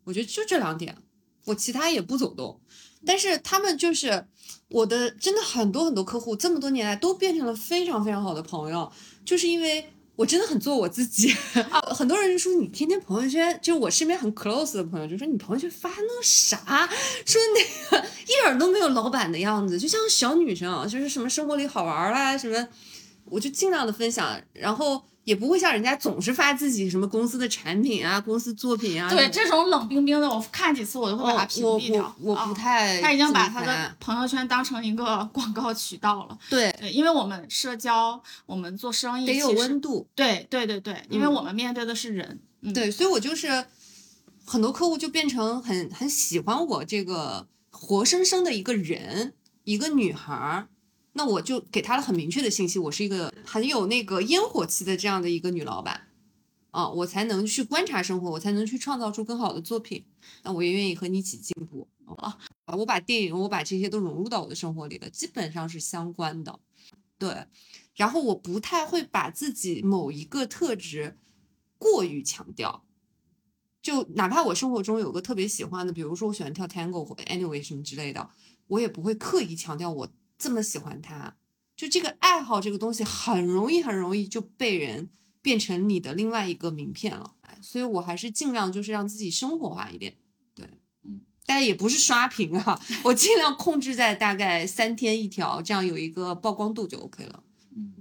[0.03, 0.97] 我觉得就这两点，
[1.45, 2.59] 我其他也不走动。
[3.05, 4.27] 但是他们就是
[4.67, 8.91] 我的，真的很多很多客户，这么多年来都变成了非常非常好的朋友，
[9.23, 9.89] 就是因为。
[10.15, 11.35] 我真的很做我自己
[11.71, 11.79] 啊！
[11.93, 16.57] 很多人就说你天天朋友圈，就是我身边很 close 的朋友就说你朋友圈发那啥，
[17.25, 22.67] 说那个一点都没有老板的样子，就像小女生，就是什么生活里好玩啦什么，
[23.25, 25.03] 我就尽量的分享，然后。
[25.23, 29.09] 也不会像人家总是发自己什么公司的产品啊、公司作品啊。
[29.09, 32.15] 对，这种冷冰冰的，我看几次我就会把它屏蔽掉。
[32.19, 32.99] 我我不太。
[33.01, 36.37] 他已经把他的朋友圈当成一个 广告渠道了。
[36.49, 40.07] 对对，因为我们社交，我们做生意得有温度。
[40.13, 42.41] 对对对对，因为我们面对的是人。
[42.73, 43.65] 对，所以我就是
[44.45, 49.33] 很多客户就变成很很喜欢我这个活生生的一个人，
[49.63, 50.67] 一个女孩儿。
[51.15, 56.07] 那我就给他了很明确的信息，我是一个很有那个烟火气的这样的一个女老板，
[56.71, 60.03] 啊，我才能去观察生活，我才能去创造出更好的作品。
[60.41, 62.39] 那我也愿意和你一起进步啊！
[62.65, 66.59] 我把电影，我把这些都融入到我的生活里了，基本上是相关的。
[67.19, 67.45] 对，
[67.93, 71.19] 然后我不太会把自己某一个特质
[71.77, 72.83] 过于强调，
[73.83, 78.31] 就哪怕我生活中有个特别喜欢的，比如说我喜欢跳 Tango 或 Anyway 什么之类的，
[78.65, 80.09] 我也不会刻意强调我。
[80.43, 81.37] 这么喜欢他，
[81.73, 85.09] 就这个爱好这个东西很容易很容易就被人
[85.41, 90.13] 变成你的另外一个名片了，所以我还是尽量就是让自己生活化一点，
[90.53, 90.67] 对，
[91.05, 97.41] 嗯，但也不是刷屏啊， 我尽量控制在大概三天一条，这样有一个曝光度就 OK 了。
[97.73, 97.93] 嗯，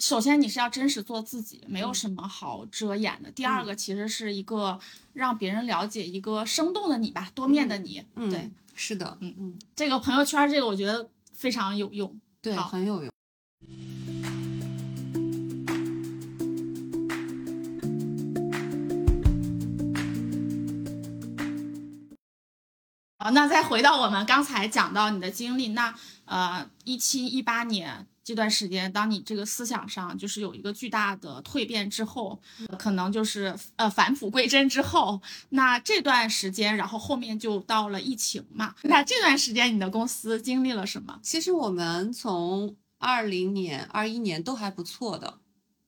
[0.00, 3.30] 首先你是要真实做自己，没有什么好遮掩的。
[3.30, 4.80] 第二个其实是一个
[5.12, 8.02] 让别人了解一个生动的你吧，多面的你。
[8.16, 11.08] 嗯，对，是的，嗯嗯，这个朋友圈这个我觉得。
[11.38, 13.12] 非常有用，对，很有用。
[23.20, 28.08] 好，那再回到我们刚才讲到你的经历，那呃，一七一八年。
[28.28, 32.38] 这段时间，当你这个思想上就是有一个巨大的蜕变之后，
[32.78, 35.18] 可能就是呃返璞归真之后，
[35.48, 38.74] 那这段时间，然后后面就到了疫情嘛。
[38.82, 41.18] 那这段时间你的公司经历了什么？
[41.22, 45.38] 其实我们从二零年、二一年都还不错的，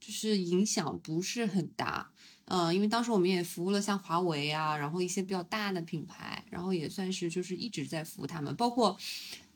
[0.00, 2.10] 就是影响不是很大。
[2.46, 8.96] 嗯，因为当时我们也服务了像华为啊，然后一些比较大的品牌，然后也算是就是一直在服务他们，包括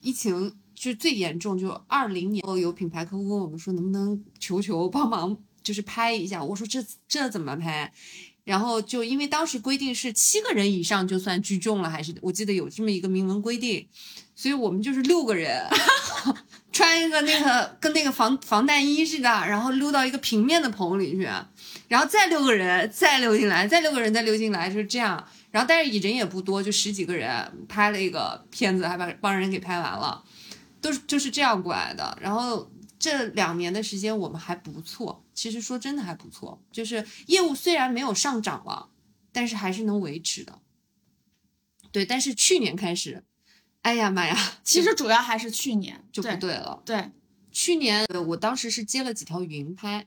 [0.03, 0.55] 疫情。
[0.75, 6.43] 就最严重，就二零年，有品牌客户问我们说，能不能求求帮忙就是拍一下。
[6.43, 7.93] 我说这这怎么拍？
[8.45, 13.89] 然后就因为当时规定是七个人以上就算聚众了，还是我记得有这么一个明文规定，
[14.35, 15.66] 所以我们就是六个人，
[16.70, 21.22] 穿一个那个跟那个防防弹衣似的，然后溜到一个平面的棚里去，
[21.89, 25.27] 然后再六个人再溜进来，再六个人再溜进来，就是这样。
[25.51, 30.22] 然后但是人也不多，就十几个人拍了一个片子，还把帮人给拍完了，
[30.85, 32.16] 都是就是这样过来的。
[32.20, 32.70] 然后。
[32.97, 38.89] 这两年的时间我们还不错，其实说真的还不错，就是业务虽然没有上涨了，
[39.30, 40.62] 但是还是能维持的。
[41.93, 43.22] 对，但是去年开始，
[43.82, 46.82] 哎呀妈呀，其实主要还是去年就不对了。
[46.87, 47.11] 对，
[47.53, 50.07] 去年我当时是接了几条云拍，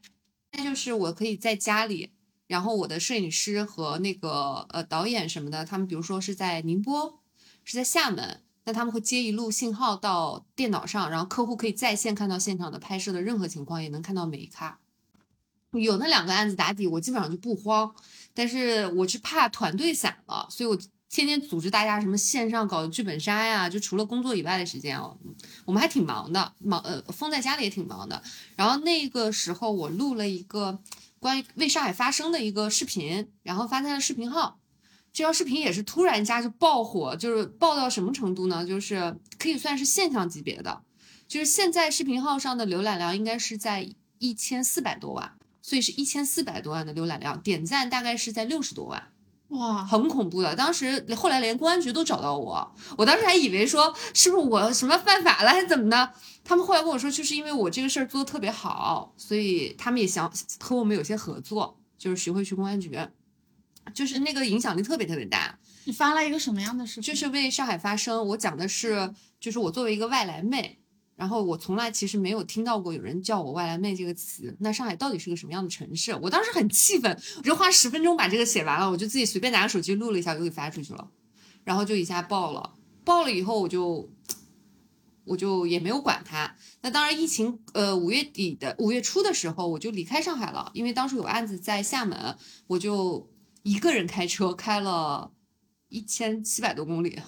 [0.53, 2.13] 那就是我可以在家里，
[2.47, 7.21] 然后我的摄影师和那个呃导演什么的，他们比如说是在宁波，
[7.63, 8.41] 是在厦门。
[8.68, 14.82] 那他们会接一路信号到电脑上，然后客户可以在线看到现场的拍摄的任何情况，也能看到每一卡。
[15.72, 17.95] 有那两个案子打底，我基本上就不慌。
[18.34, 20.78] 但是我是怕团队散了，所以我
[21.09, 25.18] 天天组织大家什么线上搞剧本杀呀，就除了工作以外的时间哦，
[25.63, 28.22] 我们还挺忙的，忙呃封在家里也挺忙的。
[28.57, 30.78] 然后那个时候我录了一个
[31.20, 34.59] 关于为上海发声的一个视频，然后发在了视频号。
[35.18, 38.63] 这条视频也是突然一下就爆火，就是爆到什么程度呢？
[38.63, 40.84] 就是可以算是现象级别的，
[41.28, 43.89] 就是现在视频号上的浏览量应该是在
[44.20, 49.07] 一千四百多万，所以是一千四百多万的浏览量，点赞大概是在六十多万，
[49.47, 50.55] 哇，很恐怖的。
[50.55, 56.11] 当时后来连公安局都找到我，我当时还以为说是不是我什么犯法了还是怎么的，
[56.43, 62.95] 他们后来跟我说，就是因为我这个事儿做的特别好，所以他们也想和我们有些合作，就是徐汇区公安局。
[63.93, 65.57] 就是那个影响力特别特别大。
[65.85, 67.03] 你发了一个什么样的视频？
[67.03, 68.27] 就是为上海发声。
[68.27, 70.79] 我讲的是，就是我作为一个外来妹，
[71.15, 74.53] 然后我从来其实没有听到过有人叫我外来妹这个词。
[74.59, 76.13] 那上海到底是个什么样的城市？
[76.21, 81.09] 我当时很气愤，我就花十分钟把这个写完了，我就自己随便拿个手机录了一下，就给发出去了，
[81.63, 82.73] 然后就一下爆了。
[83.05, 84.11] 爆了以后，我就
[85.23, 86.53] 我就也没有管它。
[86.81, 92.35] 那当然，疫情呃五月底的五月初的时候，我就离开上海了，因为当时有案子在厦门，
[92.67, 93.29] 我就。
[93.68, 95.30] 一个人开车开了
[95.89, 97.20] 一千七百多公里，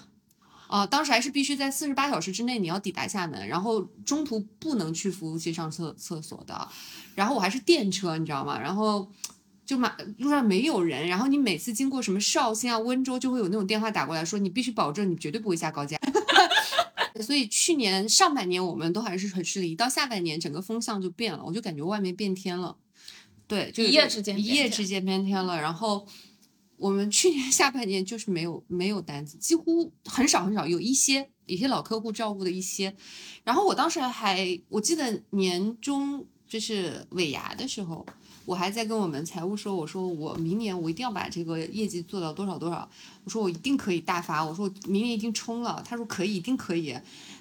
[0.68, 6.66] 啊，当时还是必须在四十八小时之内你要抵达厦门，然后中途不能去服务器上厕厕所的，
[7.14, 8.58] 然后我还是电车，你知道吗？
[8.58, 9.12] 然后
[9.66, 15.98] 就马路上没有人，然后你每次经过什么绍兴啊、温州，就会有那种电话打过来说你必须保证你绝对不会下高架。
[17.20, 22.76] 所以去年上半年我们都还是很顺利，到下半年整个风向就变了，我就感觉外面变天了，
[23.46, 26.06] 对，就一夜之间一夜之间变天了，然后。
[26.80, 32.96] 我们去年 下半年就是没有没有单子，几乎很少很少，有一些有些老客户照顾的一些。
[33.44, 38.04] 然后我当时还我记得年终就是尾牙的时候，
[38.46, 42.88] 我还在跟我们财务说，我说我明年我一定要把这个业绩做到多少多少，
[43.24, 45.82] 我说我一定可以大发，我说我明年一定冲了。
[45.86, 46.90] 他说可以，一定可以。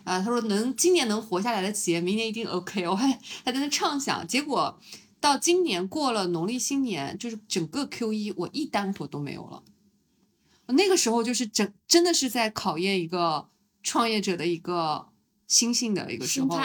[0.04, 2.86] 啊，他说能今年能活下来的企业，明年一定 OK。
[2.88, 3.08] 我还
[3.46, 4.78] 还在那畅想，结果。
[5.20, 9.64] 到今年过了农历新年，就是整个 Q 一我一单活都没有了。
[10.68, 13.50] 那个时候就是整真的是在考验一个
[13.82, 15.08] 创业者的一个
[15.48, 16.60] 心性的一个时候。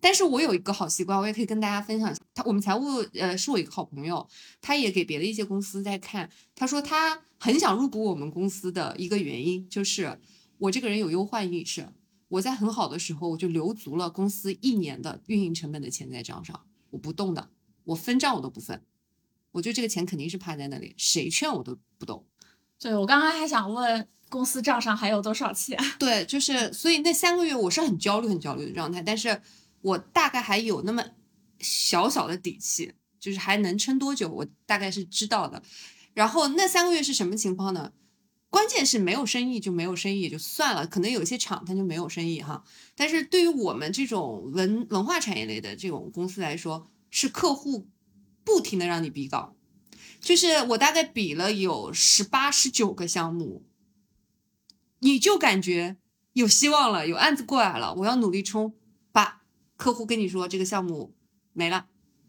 [0.00, 2.16] 但是我有一个好习惯，我也可以跟大家分享。
[2.34, 4.26] 他我们财务呃是我一个好朋友，
[4.62, 6.30] 他也给别的一些公司在看。
[6.54, 10.18] 他说他很想入股我们公司的一个原因，就是
[10.58, 11.86] 我这个人有忧患意识。
[12.28, 16.58] 我在很好的时候，我就留足了公司一年的运营成本的钱在账上，
[16.90, 17.50] 我不动的。
[17.90, 18.80] 我分账我都不分，
[19.50, 22.24] 我觉得这个钱肯定是趴在那里，谁劝我都不动。
[22.78, 25.76] 对我刚刚还想问公司账上还有多少钱？
[25.98, 29.42] 对，就是所以那三个月我是很焦虑、很焦虑的状态，但是
[29.82, 31.04] 我大概还有那么
[31.58, 35.60] 小小的底气，就是还能撑多久，我大概是知道的。
[36.14, 37.92] 然后那三个月是什么情况呢？
[38.50, 42.64] 关键是没有生意就没有生意也就算了，可能有些厂它就没有生意哈。
[42.94, 47.88] 但是对于我们这种文文化产业类的这种公司来说，是客户
[48.44, 49.54] 不停的让你比稿，
[50.20, 53.64] 就是我大概比了有十八、十九个项目，
[55.00, 55.98] 你就感觉
[56.32, 58.74] 有希望了，有案子过来了，我要努力冲。
[59.12, 59.42] 把
[59.76, 61.16] 客户跟你说这个项目
[61.52, 61.86] 没了，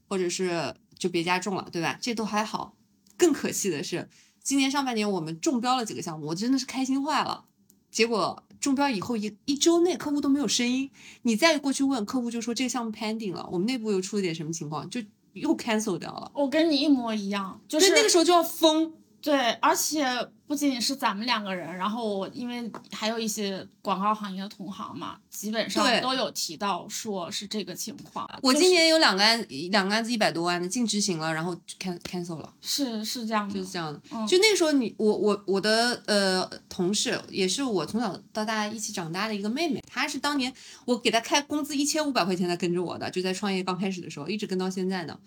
[0.07, 1.99] 或者是就别加中了，对吧？
[2.01, 2.75] 这都还好。
[3.17, 4.09] 更可惜的是，
[4.43, 7.45] 今年上半年我们中标了几个项目，我真的是开心坏了。
[7.91, 10.89] 结果中标以后一一周内客户都没有声音，
[11.23, 15.01] 你再过去问客户就说这个项目 pending 了，我们内部又出了点什么情况，就
[15.33, 16.31] 又 cancel 掉了。
[16.35, 20.03] 我跟你一模一样，就是那个时候就要疯，对，而且
[20.47, 28.27] 不仅仅是咱们两个人，然后我因为还有一些广告行业的同行嘛，基本上都有提到说是这个情况。
[28.41, 34.01] 我就是今年有两个案，两个案子一百多万的净执行了，然后 can cancel 了，是是这样的，就是这样的。
[34.11, 40.51] 嗯就那个时候你，我我我的呃同事，也是我从小到大一起长大的一个妹妹，她是当年
[40.85, 45.19] 我给她开工资一千五百块钱，她跟着我的，就在创业刚开始的时候，一直跟到现在的。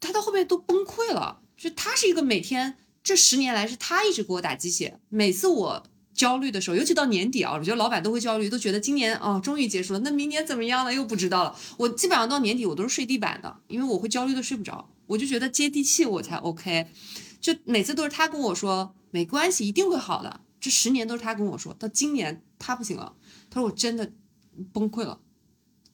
[0.00, 5.82] 她到后面都崩溃了，就他是一个每天这十年来是他一直给我打鸡血，每次我。
[6.14, 11.56] 焦虑的时候，尤其到年底啊，我觉得老板都会焦虑，都觉得今年哦终于结束了，那明年怎么样了又不知道了。
[11.76, 16.88] 我基本上到年底我都是睡地板的，因为我会焦虑的睡不着，我就觉得接地气我才 OK。
[17.40, 20.40] 就每次都是他跟我说没关系，一定会好的。
[20.60, 23.14] 这十年都是他跟我说，到今年他不行了，
[23.48, 24.10] 他说我真的
[24.72, 25.20] 崩溃了，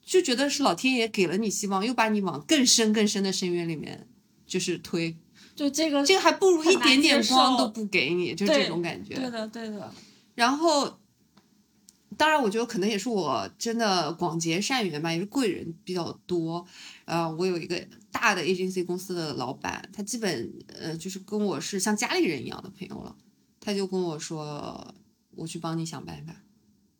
[0.03, 4.07] 就觉得是老天爷给了你希望，又把你往更深更深的深渊里面
[4.47, 5.15] 就是推，
[5.55, 9.15] 就这个这个还不如一点点光都不给你，就这种感觉。
[9.15, 9.91] 对的对的，
[10.35, 10.99] 然后，
[12.17, 16.65] 当然，我觉得可能也是我真的广结善缘吧，也是贵人比较多。
[17.05, 23.15] 呃，我有一个大的 agency 公司的老板，他基本呃就是跟我是像家里人一样的朋友了。
[23.61, 24.93] 他就跟我说，
[25.31, 26.35] 我去帮你想办法。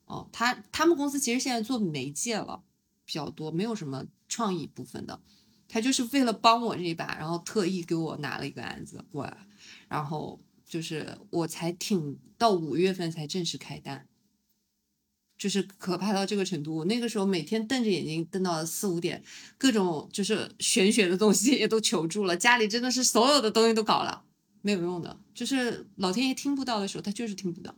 [0.05, 2.63] 哦，他他们公司其实现在做媒介了
[3.05, 5.19] 比较多，没有什么创意部分的。
[5.67, 9.37] 他就是为了帮我这一把，然后特意给我拿了一个案子过来，
[9.87, 14.07] 然后就是我才挺到五月份才正式开单，
[15.37, 16.75] 就是可怕到这个程度。
[16.77, 19.23] 我那个时候每天瞪着眼睛瞪到了四五点，
[19.57, 24.23] 各种就是玄学的东西也都求助了，家里真的是所有的东西都搞了，
[24.61, 27.75] 没有用的，就是老天爷听不到的时候，他就是听不到。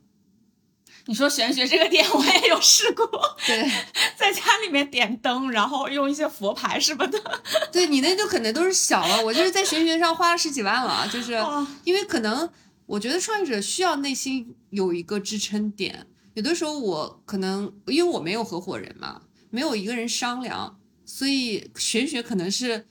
[1.08, 3.08] 你说玄学这个点我也有试过，
[3.48, 3.72] 对，
[4.18, 7.42] 在家里面点灯，然后用一些佛牌什么的。
[7.72, 12.50] 对你那就可能都是小了，我就是在玄学上花了十几万了，就是哦因为可能
[12.86, 22.86] 我觉得创业者需要内心有一个支撑点，有的时候我可能因为我没有合伙人嘛，没有一个人商量，所以玄学可能是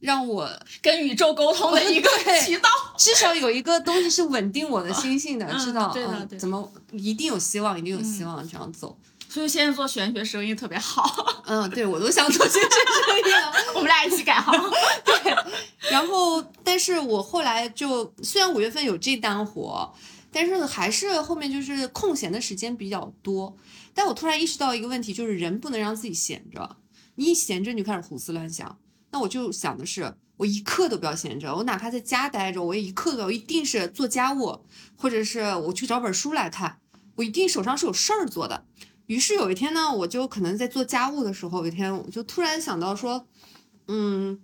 [0.00, 0.50] 让我
[0.82, 2.10] 跟宇宙沟通的一个
[2.42, 2.68] 渠道。
[2.98, 8.98] 至少有一个东西是稳定我的心性的，嗯知道对的对的嗯怎么一定有希望，一定有希望这样走。
[9.28, 11.04] 所以现在做玄学生意特别好，
[11.46, 13.52] 嗯，对我都想做玄学生意了。
[13.76, 14.52] 我们俩一起改行。
[15.04, 15.36] 对
[15.88, 19.94] 然后，但是我后来就虽然五月份有这单活，
[20.32, 23.56] 但是还是后面就是空闲的时间比较多。
[23.94, 26.76] 但我突然意识到一个问题，就是人不能让自己闲着，
[27.14, 28.76] 你一闲着你就开始胡思乱想。
[29.10, 34.64] 那我就想的是，我一刻都不要闲着，我哪怕在家待着，我也一刻都，一定是做家务，
[34.96, 36.78] 或者是我去找本书来看，
[37.16, 38.64] 我一定手上是有事儿做的。
[39.06, 43.26] 于是有一天呢，我就可能在做家务的时候，有一天我就突然想到说，
[43.88, 44.40] 嗯，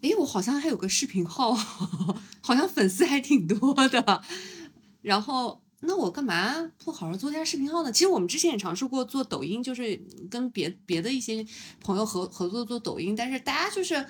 [0.00, 1.52] 诶，我好像还有个视频号，
[2.40, 4.22] 好像粉丝还挺多的。
[5.02, 7.92] 然后，那我干嘛不好好做一下视频号呢？
[7.92, 11.46] 其实我们之前也尝试过做抖音，就是跟别别的一些
[11.80, 14.04] 朋友合合作做抖音，但是大家就是。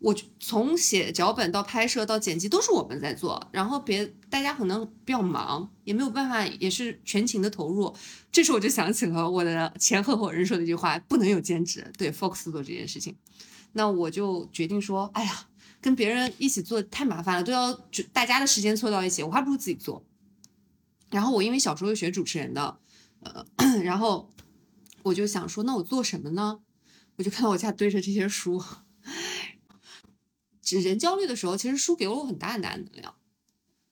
[0.00, 7.92] 我从写脚本到拍摄到剪辑都是我们在做，然后别大家可能比较忙，也没有办法，也是全情的投入。
[8.30, 11.84] 这时候我就想起了我的前合伙人说的一句话：不能有兼职。
[11.98, 13.16] 对，Fox 做这件事情，
[13.72, 15.48] 那我就决定说，哎呀，
[15.80, 20.00] 跟别人一起做太麻烦了，都要就大家的时间凑到一起，我还不如自己做。
[21.10, 22.78] 然后我因为小时候学主持人的，
[23.20, 23.44] 呃，
[23.82, 24.30] 然后
[25.02, 26.60] 我就想说，那我做什么呢？
[27.16, 28.62] 我就看到我家堆着这些书。
[30.70, 33.14] 人焦虑的时候，其实书给了我很大很大的能量。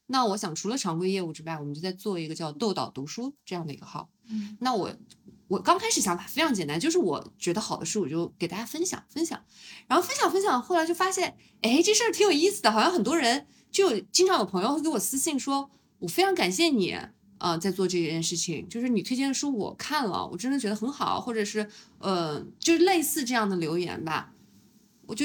[0.05, 4.09] 那我想，除了常规业务之外，我们就在做一个叫“豆岛读书”这样的一个号。
[4.29, 4.95] 嗯，那我
[5.47, 9.43] 我刚开始想法非常简单，就是我觉得好的书，我就给大家分享分享，
[9.87, 16.97] 然后分享分享，后来就发现，哎，这事儿挺有意思的，好像很多人就经常有朋友会给我私信说，我非常感谢你。
[17.39, 21.69] 啊、在做这件事情，就是你推荐的书我看了，我真的觉得很好，或者是
[21.99, 24.33] 呃，就是类似这样的留言吧，
[25.05, 25.23] 我就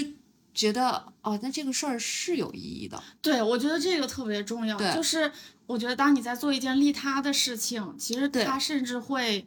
[0.53, 3.03] 觉得哦，那这个事儿是有意义的。
[3.23, 4.77] 对，我觉得这个特别重要。
[4.95, 5.33] 就是
[5.65, 9.47] 我觉得当你在做一件利他的事情，其实对它甚至会，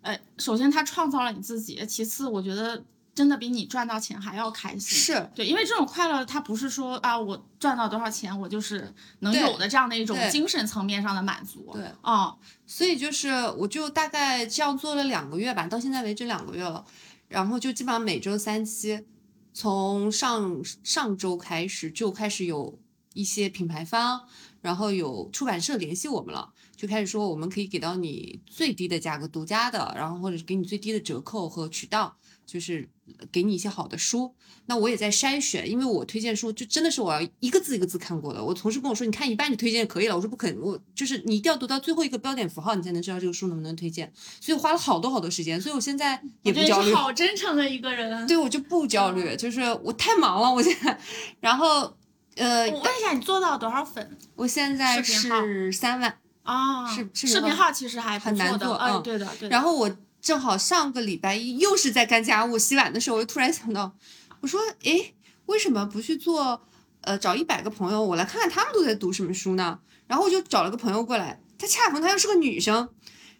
[0.00, 2.82] 呃，首先他创造了你自己，其次我觉得
[3.18, 4.96] 真的比你赚到钱还要开心。
[4.96, 11.72] 是对，因为这种快乐，它不是说啊，我赚到多少钱，我就是能有的这样的一种精神层面上的满足。
[11.72, 16.84] 对，哦，所以就是我就大概这样做了两个月吧，到现在为止两个月了，
[17.26, 19.04] 然后就基本上每周三期，
[19.52, 22.78] 从上上周开始就开始有
[23.14, 24.28] 一些品牌方，
[24.60, 32.16] 然后有出版社联系我们了，就开始说我们可以给到你最低的价格，独家的，然后或者是给你最低的折扣和渠道，
[32.46, 32.88] 就是
[33.30, 34.34] 给你一些好的书。
[34.66, 38.44] 那我也在筛选，因为我推荐书就真的是我要一个字一个字看过的。
[38.44, 44.12] 我同事跟我说，你看一半就推荐可以了，我说不可能，我就是你一定要读到最后一个标点符号，你才能知道这个书能不能推荐。
[44.40, 46.92] 所以我花了好多好多时间，所以我现在也不焦虑。
[46.92, 48.26] 好真诚的一个人。
[48.26, 50.98] 对，我就不焦虑，就是我太忙了，我现在，
[51.40, 51.94] 然后。
[52.40, 54.16] 呃，我问一下，你做到多少粉？
[54.36, 59.48] 我现在是三万啊，视视频号其实还很难做，嗯，对的，对。
[59.48, 59.90] 然后我
[60.28, 63.96] 正好上个礼拜一又是在干家务洗碗的时候，我就突然想到，
[64.42, 65.14] 我说，哎，
[65.46, 66.60] 为什么不去做？
[67.00, 69.78] 呃，找一百个朋友，我来看看他们都在读什么书呢？
[70.06, 72.90] 然后我就找了个朋友过来，她恰逢她又是个女生，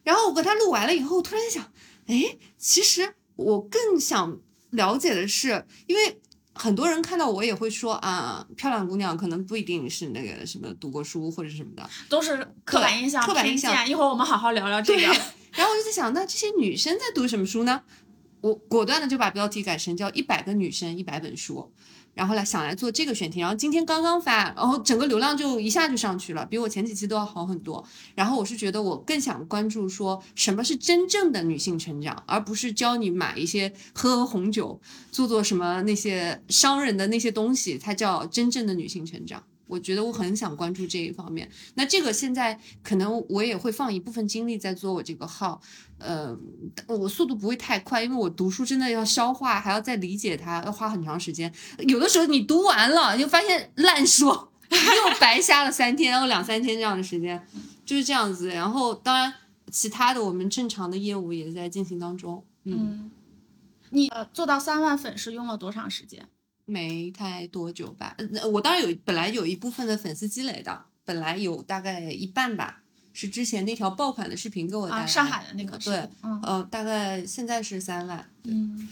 [0.03, 1.63] 然后我跟她录完了以后，突然想，
[2.07, 4.39] 哎，其实我更想
[4.71, 6.19] 了解的是，因为。
[6.55, 13.89] 很多人看到我也会说啊，漂亮姑娘可能不一定是那个什么读过书或者什么的，都是刻板印象、刻板印象。
[13.89, 15.17] 一会儿我们好好聊聊这个。
[15.53, 17.83] 然后我就在想，那这些女生在读什么书呢？
[18.41, 21.73] 我果断的就把标题改成叫“一百个女生一百本书”。
[22.15, 27.85] 然后来想来做这个选题，然后今天刚刚发，然后整个流量就一下就上去了，比我前几期都要好很多。
[28.17, 34.81] 然后我是觉得我更想关注说什么是真正的女性成长，而不是教你买一些喝喝红酒，
[35.13, 39.45] 做做什么那些商人的那些东西才叫真正的女性成长。
[39.69, 41.49] 我觉得我很想关注这一方面。
[41.75, 45.61] 那这个现在可能我也会放一部分精力在做我这个号。
[45.99, 46.37] 呃，
[46.87, 51.53] 我速度不会太快，因为我读书真的要消化，还要再理解它，要花很长时间。
[51.79, 57.45] 有的时候你读完了，就发现烂书，又白瞎了三天，然后两三天这样的时间，
[57.85, 58.49] 就是这样子。
[58.49, 59.35] 然后当然，
[59.73, 62.45] 其他的我们正常的业务也在进行当中。
[62.63, 63.11] 嗯，
[63.91, 66.29] 你做到三万粉是用了多长时间？
[66.69, 68.15] 没太多久吧。
[68.19, 72.83] 呃我当然有，本来有一部分的粉丝积累的，本来有大概一半吧。
[73.15, 78.89] 是之前那条爆款的视频给我带来，上海的那个对，嗯，大概现在是三万，嗯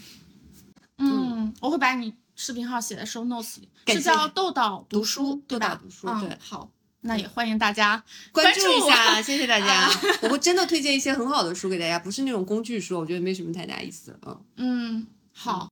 [0.97, 6.69] 嗯，我会把你视频号写在 show notes 里，是叫豆豆读书，豆豆读书，对，好，
[7.01, 8.03] 那也欢迎大家
[8.33, 9.89] 关注一下，谢谢大家，
[10.23, 15.69] 我会真的推荐一些很好的书给大家，不是那种工具书，我觉得没什么太大意思，嗯嗯，好。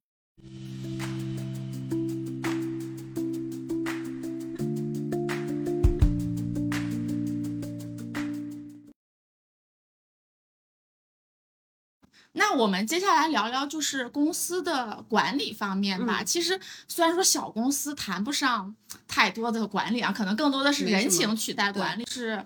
[12.37, 16.23] 那我们接下来聊聊就是公司的管理方面吧。
[16.23, 18.75] 其实虽然说小公司谈不上
[19.07, 22.05] 太多的管理啊，可能更多的是人情取代管理。
[22.05, 22.45] 是，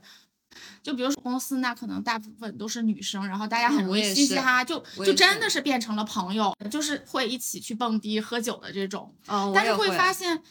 [0.83, 9.13] 就比如说公司那可能大部分都是女生，然后大家很容易嘻嘻哈哈，就就真的是变成了朋友，就是会一起去蹦迪喝酒的这种。
[9.27, 10.43] 嗯，但是会发现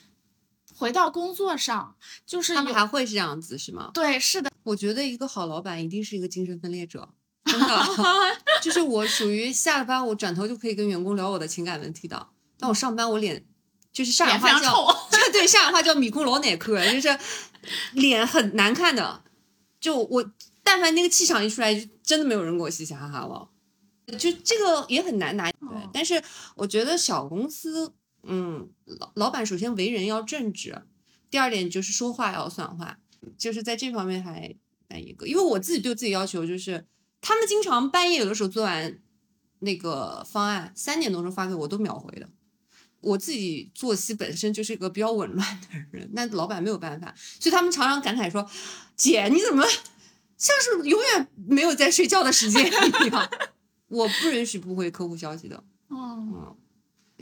[0.74, 1.94] 回到工作上，
[2.26, 3.92] 就是他们还会是这样子是吗？
[3.94, 4.50] 对，是的。
[4.64, 7.08] 我觉得一个好老板一定是一个精神分裂者。
[7.48, 7.84] 真的，
[8.62, 12.28] 就是我属于下了班，我转头就可以跟员工聊我的情感问题的。
[12.58, 13.44] 但我上班，我脸
[13.92, 14.86] 就是上海话叫，
[15.32, 17.18] 对上海话叫米空老奶壳，就是
[17.92, 19.22] 脸很难看的。
[19.80, 20.32] 就我
[20.62, 23.48] 但凡那个气场一出来，就真的没有人跟我嘻嘻哈哈了。
[24.18, 25.50] 就这个也很难拿。
[25.50, 26.22] 对，但是
[26.56, 27.92] 我觉得小公司，
[28.24, 30.82] 嗯，老老板首先为人要正直，
[31.30, 32.98] 第二点就是说话要算话，
[33.38, 34.54] 就是在这方面还
[34.88, 35.26] 那一个。
[35.26, 36.86] 因为我自己对自己要求就是。
[37.28, 38.98] 他们经常半夜有的时候做完
[39.58, 42.26] 那个方案，三点多钟发给我都秒回的。
[43.02, 48.48] 我自己作息本身就是一个比较紊乱的人，那老板没有办法，所以他们常常感慨说
[48.96, 49.62] ：“姐，你怎么
[50.38, 53.30] 像是永远没有在睡觉的时间一样？”
[53.88, 55.62] 我不允许不回客户消息的。
[55.90, 56.56] 嗯，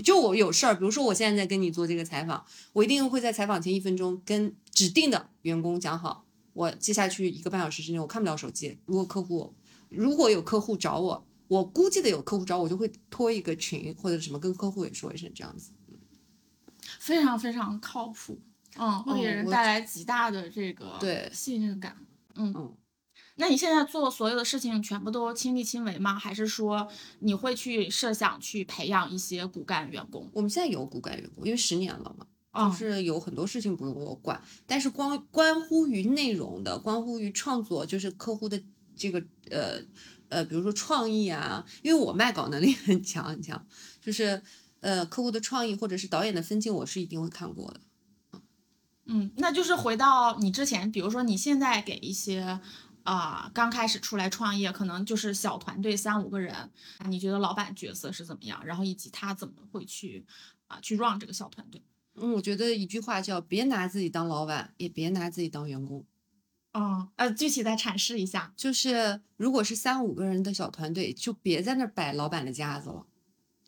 [0.05, 9.53] 就我有事儿，比如说我现在在跟你做这个采访，我一定会在采访前一分钟跟指定的员工讲好，我接下去一个半小时之内我看不了手机，如果客户。
[9.89, 15.71] 如果有客户找我，我估计的有客户找我，就会拖一个群或者什么，跟客户也说一声这样子，
[16.99, 18.41] 非常非常靠谱，
[18.77, 21.97] 嗯，会给人带来极大的这个对信任感，
[22.35, 22.77] 嗯嗯。
[23.37, 26.19] 那你现在做所有的事情全部都亲力亲为吗？
[26.19, 26.89] 还是说
[27.21, 30.29] 你会去设想去培养一些骨干员工？
[30.33, 38.61] 我们现在有骨干员工，因为十年了嘛，就是有很多事情不用我管，但是关关乎于内容的，关乎于创作，就是客户的。
[38.99, 39.81] 这个呃
[40.29, 43.67] 呃，比如说创意啊，因为我卖稿能力很强很强，
[44.01, 44.43] 就是
[44.81, 47.81] 呃客户的创意或者是导演的分镜，我是一定会看过的。
[49.07, 52.59] 嗯，那就是回到你之前，比如说你现在给一些
[53.05, 56.73] 啊刚开始出来创业，可能就是小团队三五个人，
[57.09, 58.61] 你觉得老板角色是怎么样？
[58.67, 60.27] 然后以及他怎么会去
[60.67, 61.81] 啊去 run 这个小团队？
[62.17, 66.05] 嗯，我觉得一句话叫别拿自己当老板，也别拿自己当员工。
[66.77, 68.53] 嗯，呃，具体再阐释一下。
[68.55, 73.07] 就是如果是三五个人的小团队，就别在那儿摆老板的架子了，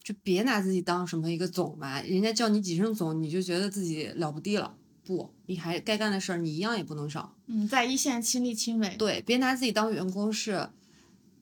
[0.02, 4.76] 就别拿自己当什么一个总嘛，人家叫你几声总，你就觉得自己了不地了。
[5.04, 7.34] 不，你还该干的事儿，你一样也不能少。
[7.46, 8.94] 嗯，在一线亲力亲为。
[8.98, 10.68] 对，别拿自己当员工是，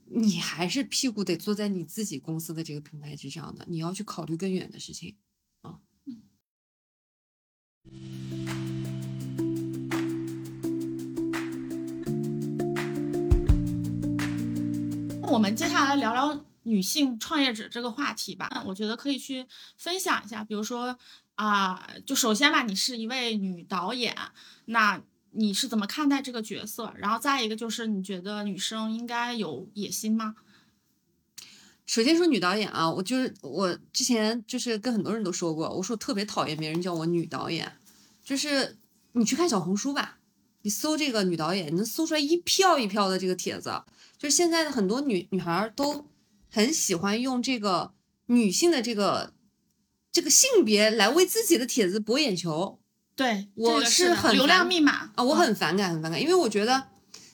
[0.04, 5.16] 你还是屁股得坐在你自己公司的这个平台之上的，你要去考虑更远的事情
[5.62, 5.80] 啊。
[15.36, 18.64] 我们接下来聊聊女性创业者这个话题吧。
[18.66, 20.98] 我觉得可以去分享一下，比如说
[21.34, 24.16] 啊、就首先吧，你是一位女导演，
[24.64, 24.98] 那
[25.32, 26.90] 你是怎么看待这个角色？
[26.96, 30.36] 然后再一个就是，你觉得女生应该有野心吗？
[31.84, 37.70] 首先说女导演啊，我就是我之前就是跟很多人都说过，我说我特别讨厌别人叫我女导演，
[38.24, 38.78] 就是
[39.12, 40.16] 你去看小红书吧，
[40.62, 43.82] 你搜这个女导演，你能搜出来一票一票的这个帖子，
[44.26, 46.04] 就现在的很多女女孩儿都
[46.50, 47.92] 很喜欢用这个
[48.26, 49.32] 女性的这个
[50.10, 52.80] 这个性别来为自己的帖子博眼球
[53.14, 56.88] 对，我是很流量密码啊，我很反感很反感，因为我觉得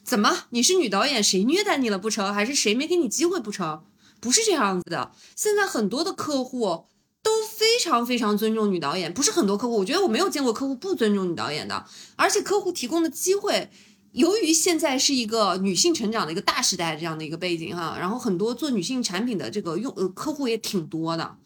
[0.05, 2.35] 怎么你是女导演，谁虐待你了不成？
[2.35, 3.83] 还是谁没给你机会不成？
[4.21, 5.13] 不是这样子的。
[5.35, 6.85] 现在很多的客户
[7.23, 11.87] 都非常非常尊重女导演，不是很多客户，我觉得我没有见过客户不尊重女导演的，
[12.17, 13.71] 而且客户提供的机会。
[14.13, 21.39] 由于现在是一个女性成长的一个大时代这样的一个背景哈，然后很多做女性产品的这个用呃客户也挺多的，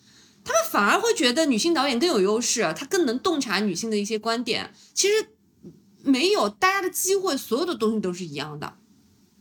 [0.44, 4.72] 他们反而会觉得女性导演更有优势，她更能洞察女性的一些观点。
[4.92, 5.28] 其实
[6.02, 8.76] 没有，大家的机会，所有的东西都是一样的，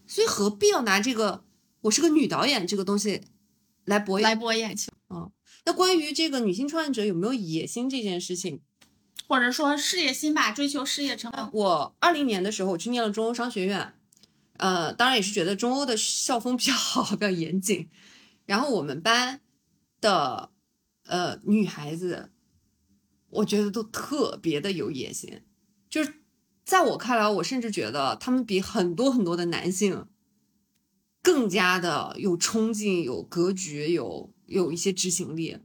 [0.06, 1.44] 所以何必要拿这个
[1.82, 3.22] 我是个女导演这个东西
[3.86, 5.32] 来博来博眼球，嗯
[5.66, 8.62] 那关于这个女性创业者有没有野心这件事情，
[9.28, 11.50] 或者说事业心吧，追求事业成功。
[11.54, 13.94] 我二零年的时候我去念了中欧商学院，
[14.58, 17.90] 呃，当然也是觉得中欧的校风比较好， 比较严谨。
[18.46, 19.42] 然后我们班
[20.00, 20.52] 的
[21.08, 22.30] 呃女孩子，
[23.30, 25.42] 我觉得都特别的有野心，
[25.90, 26.22] 就是
[26.64, 30.06] 在我看来，我甚至觉得她们比很多很多的男性
[31.24, 35.58] 更加的有冲劲、有格局、有有一些执行力。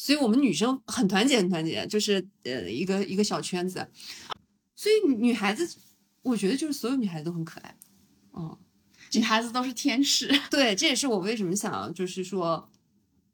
[0.00, 3.84] 所以我们女生很团结，很团结，就是呃一个一个小圈子。
[4.76, 5.76] 所以女孩子，
[6.22, 7.76] 我觉得就是所有女孩子都很可爱。
[8.32, 8.56] 嗯，
[9.14, 10.28] 女孩子都是天使。
[10.48, 12.70] 对，这也是我为什么想就是说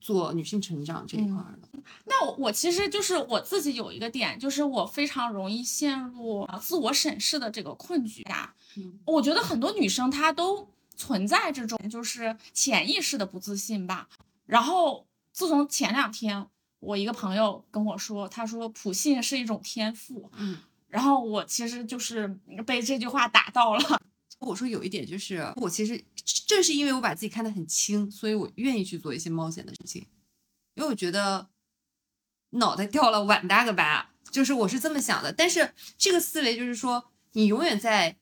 [0.01, 1.69] 做女性成长这一块儿的。
[2.07, 8.55] 那我我其实就是我自己有一个点，就是我非常容易陷入呃自我审视的这个困局呀。
[8.79, 14.09] 嗯我觉得很多女生她都存在这种就是潜意识的不自信吧。
[14.47, 16.47] 然后自从前两天，
[16.85, 20.59] 我一个朋友跟我说，他说普信是一种天赋，嗯，
[20.89, 22.29] 然后我其实就是
[22.67, 24.01] 被这句话打到了。
[24.41, 26.05] 我说有一点就是，我其实
[26.47, 30.07] 正是因为我把自己看得很轻，所以我愿意去做一些冒险的事情，
[30.75, 31.49] 因为我觉得
[32.51, 35.33] 脑袋掉了碗大个疤，就是我是这么想的。
[35.33, 38.19] 但是这个思维就是说，你永远在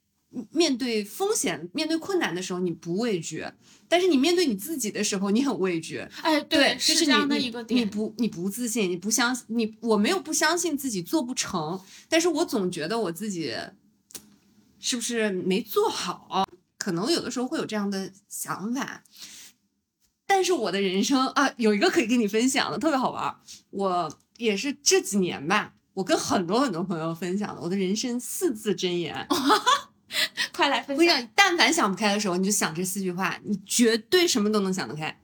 [0.51, 3.45] 面对风险、面对困难的时候，你不畏惧，
[3.89, 5.99] 但是你面对你自己的时候，你很畏惧。
[6.23, 7.81] 哎，对，是这样的一个点。
[7.81, 13.55] 你不你不自信，你不相信你，我没有不相信自己做不成，但是我总觉得我自己
[14.81, 16.47] 是不是没做好，
[16.79, 19.05] 可能有的时候会有这样的想法。
[20.27, 23.37] 但是我的人生啊，有一个可以跟你分享的，特别好玩儿。
[23.71, 29.27] 我也是这几年吧，我跟很多很多朋友分享的我的人生四字真言。
[30.53, 30.97] 快来分享。
[30.97, 35.21] 我跟你讲，但凡想不开的时候，你就想这四句话，你绝对什么都能想得开。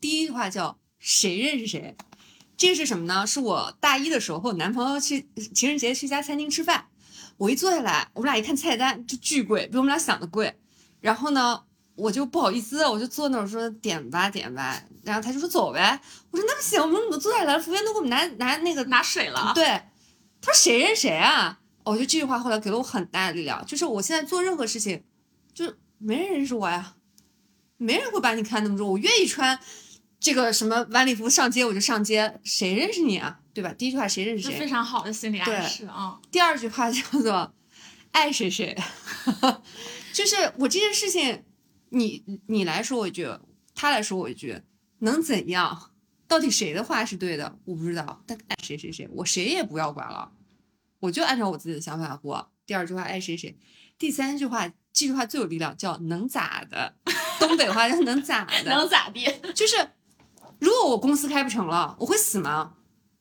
[0.00, 1.96] 第一句话叫“谁认识谁”，
[2.56, 3.26] 这是什么呢？
[3.26, 6.86] 是我大一的时候和我男朋友去情人节去一家餐厅吃饭，
[7.38, 10.54] 我一坐下来，我们俩一看菜单就巨贵，比我们俩想的贵。
[11.00, 11.62] 然后呢，
[11.94, 16.00] 我就不好意思，我就坐那儿说点吧点吧，然后他就说走呗。
[16.30, 17.60] 我说那不行，我们怎么坐下来了？
[17.60, 19.52] 服务员都给我们拿拿那个拿水了。
[19.54, 19.64] 对，
[20.40, 21.60] 他说谁认谁啊？
[21.90, 25.02] 我觉得这句话后来给了我很大的力量，就是我现在做任何事情，
[25.54, 26.96] 就是没人认识我呀，
[27.76, 28.88] 没人会把你看那么重。
[28.88, 29.58] 我愿意穿
[30.18, 33.40] 这个什么晚礼服上街，我就上街，谁认识你啊？
[33.54, 33.72] 对吧？
[33.72, 34.58] 第一句话谁认识谁？
[34.58, 36.20] 非常好的心理暗示啊。
[36.30, 37.54] 第二句话叫做
[38.10, 38.76] 爱谁谁，
[40.12, 41.44] 就是我这件事情，
[41.90, 43.28] 你你来说我一句，
[43.74, 44.60] 他来说我一句，
[44.98, 45.92] 能怎样？
[46.26, 47.58] 到底谁的话是对的？
[47.64, 50.32] 我不知道，但爱谁谁谁，我谁也不要管了，
[51.00, 52.50] 我就按照我自己的想法活。
[52.66, 53.56] 第二句话爱谁谁，
[53.98, 56.94] 第三句话这句话最有力量，叫能咋的？
[57.38, 58.70] 东北话叫能咋的？
[58.70, 59.24] 能咋地？
[59.54, 59.90] 就是
[60.58, 62.74] 如果我公司开不成了，我会死吗？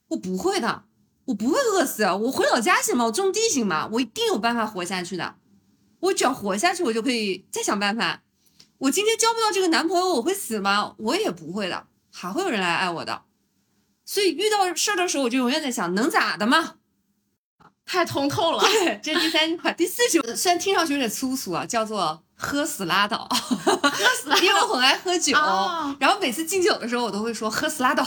[0.07, 0.85] 我不会的，
[1.25, 2.03] 我不会饿死。
[2.05, 3.05] 我回老家行吗？
[3.05, 3.89] 我种地行吗？
[3.91, 5.35] 我一定有办法活下去的。
[5.99, 8.23] 我只要活下去，我就可以再想办法。
[8.77, 10.95] 我今天交不到这个男朋友，我会死吗？
[10.97, 13.23] 我也不会的，还会有人来爱我的。
[14.05, 16.75] 所以遇到事儿的时候，我就永远在想，能咋的嘛？
[17.85, 18.59] 太通透了。
[18.59, 19.71] 对，这是第三 句话。
[19.71, 28.05] 第四句虽然听上去有点粗俗啊，叫做“喝死拉倒 ”。喝死拉倒， 因为我很爱喝酒，哦然后每次敬酒的时候，我都会说“喝死拉倒”。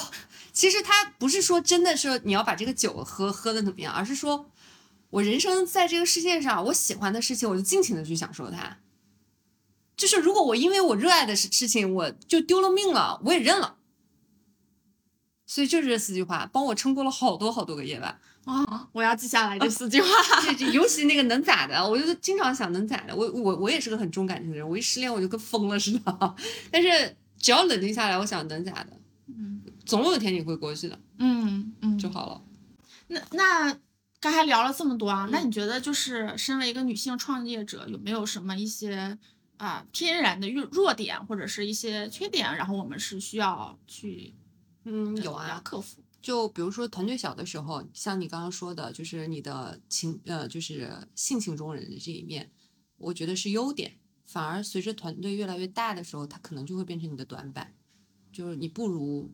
[0.52, 4.50] 其实他不是说真的是你要把这个酒喝喝的怎么样，而是说
[5.10, 8.78] 我人生在这个世界上，我喜欢的事情，我就尽情的去享受它。
[9.96, 13.76] 就是如果我因为我热爱的事事情，我就丢了命了，我也认了。
[15.46, 18.20] 所以就是这四句话，帮我撑过了好多好多个夜晚。
[18.48, 20.08] 啊，我要记下来这四句话。
[20.72, 23.14] 尤其那个能咋的，我就经常想能咋的。
[23.14, 26.34] 我我我也是个很重感情的人，我一失恋我就跟疯了似的。
[26.72, 28.90] 但是只要冷静下来，我想能咋的，
[29.28, 32.42] 嗯总有一天你会过去的嗯嗯，就好了。
[33.08, 33.76] 那那
[34.20, 39.16] 刚才聊了这么多啊，那嗯你觉得就是身为一个女性创业者，有没有什么一些
[39.58, 44.32] 啊、天然的弱弱点或者是一些缺点，然后我们是需要去
[44.84, 46.02] 嗯，有要啊，克服？
[46.20, 52.50] 就比如说团队小的时候，像你刚刚说的，就是你的情呃，就是性情中人的这一面，
[52.96, 53.98] 我觉得是优点。
[54.26, 57.74] 反而随着团队越来越大的时候，它可能就会变成你的短板，
[58.30, 59.32] 就是你不如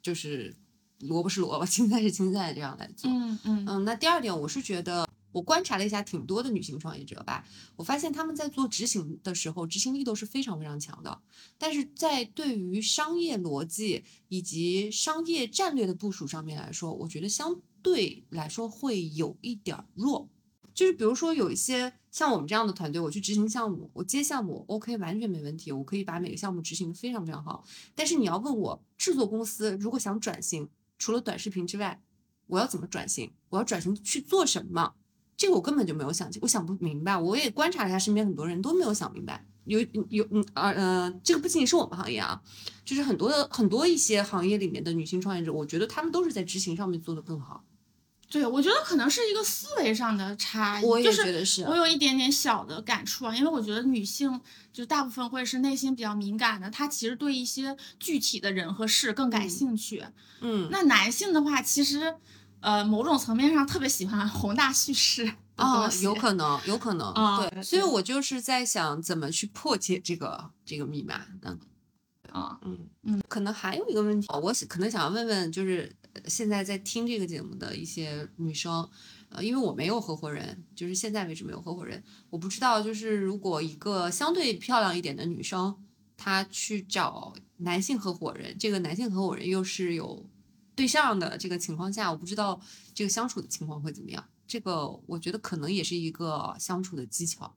[0.00, 0.56] 就是
[1.00, 3.10] 萝卜是萝卜，青菜是青菜这样来做。
[3.10, 5.06] 嗯嗯嗯，那第二点，我是觉得
[5.38, 11.22] 我观察了一下挺多的女性创业者吧，我发现她们在做执行的时候，执行力都是非常非常强的，
[11.56, 20.28] 但是在对于商业逻辑以及商业战略的部署上面来说，我觉得相对来说会有一点弱。
[20.74, 27.64] 就是比如说有一些像我们这样的团队，我去执行项目，我接项目，OK，完全没问题，我可以把每个项目执行的非常非常好。
[27.94, 30.68] 但是你要问我，制作公司如果想转型，
[30.98, 32.00] 除了短视频之外，
[32.48, 33.32] 我要怎么转型？
[33.50, 34.94] 我要转型去做什么？
[35.38, 37.16] 这个我根本就没有想清，我想不明白。
[37.16, 39.42] 我也观察了一下身边很多人都没有想明白。
[39.66, 39.78] 有
[40.08, 42.40] 有嗯呃呃，这个不仅仅是我们行业啊，
[42.84, 47.62] 就是很多的很多一些行业里面的女性创业者，我觉得她们都是在执行上面做得更好。
[48.30, 54.40] 对，我觉得可能是一个思维上的差异，我也就是觉得是我有一点点小的感触啊，因为我觉得女性
[54.72, 60.04] 就大部分会是内心比较敏感的，她其实对一些具体的人和事更感嗯兴趣。
[60.40, 62.16] 嗯，那男性的话，其实
[62.60, 65.24] 呃某种层面上特别喜欢宏大叙事
[65.56, 65.90] 的哦。
[66.02, 71.26] 有可能，有可能，啊对，所以我就是在想怎么去破解这个这个密码。
[71.42, 71.58] 嗯
[72.30, 78.86] 啊，嗯嗯，可能还有一个问题，我是可能想要问问，就是呃现在在听这个节目的一些女生，
[79.30, 85.74] 呃，因为我没有合伙人，就是现在为止没有合伙人，我不知道，就是如果一个相对漂亮一点的女生，
[86.18, 90.26] 她去找男性合伙人，这个男性合伙人又是有
[90.78, 92.60] 对象的这个情况下，我不知道
[92.94, 94.24] 这个相处的情况会怎么样。
[94.46, 97.52] 这个我觉得可能也是一个相处的技巧。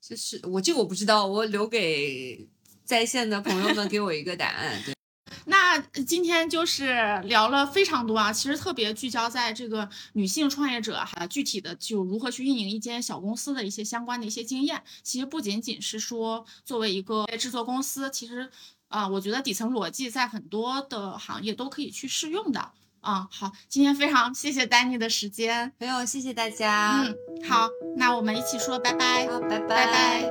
[0.00, 2.48] 就是我这个我不知道，我留给
[2.84, 4.80] 在线的朋友们给我一个答案。
[4.84, 4.94] 对，
[5.46, 14.80] 那今天就是聊了非常多啊，其实特别聚焦在这个女性创业者哈，具体的就如何去运营一间小公司的一些相关的一些经验。
[15.02, 18.48] 其实不仅仅是说作为一个制作公司，其实
[18.88, 22.70] 啊、我觉得底层逻辑在很多的行业都可以去适用的。
[23.00, 25.72] 啊、好，今天非常谢谢丹妮的时间。
[25.78, 27.04] 没有，谢谢大家。
[27.04, 27.14] 嗯，
[27.48, 29.28] 好，那我们一起说拜拜。
[29.28, 30.22] 好，拜拜拜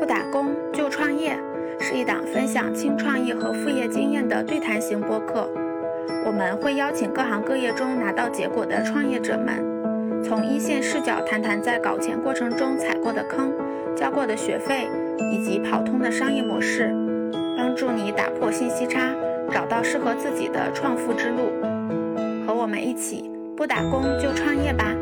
[0.00, 1.38] 不打工就创业
[1.78, 5.48] 是一档分享轻创业和副业经验的对谈型播客。
[6.24, 9.64] 我们会邀请各行各业中拿到结果的创业者们，
[10.28, 13.52] 从一线视角谈谈在搞钱过程中踩过的坑、
[13.94, 14.88] 交过的学费
[15.30, 16.92] 以及跑通的商业模式，
[17.56, 19.14] 帮助你打破信息差，
[19.52, 21.52] 找到适合自己的创富之路。
[22.44, 24.92] 和我们一起不打工就创业吧！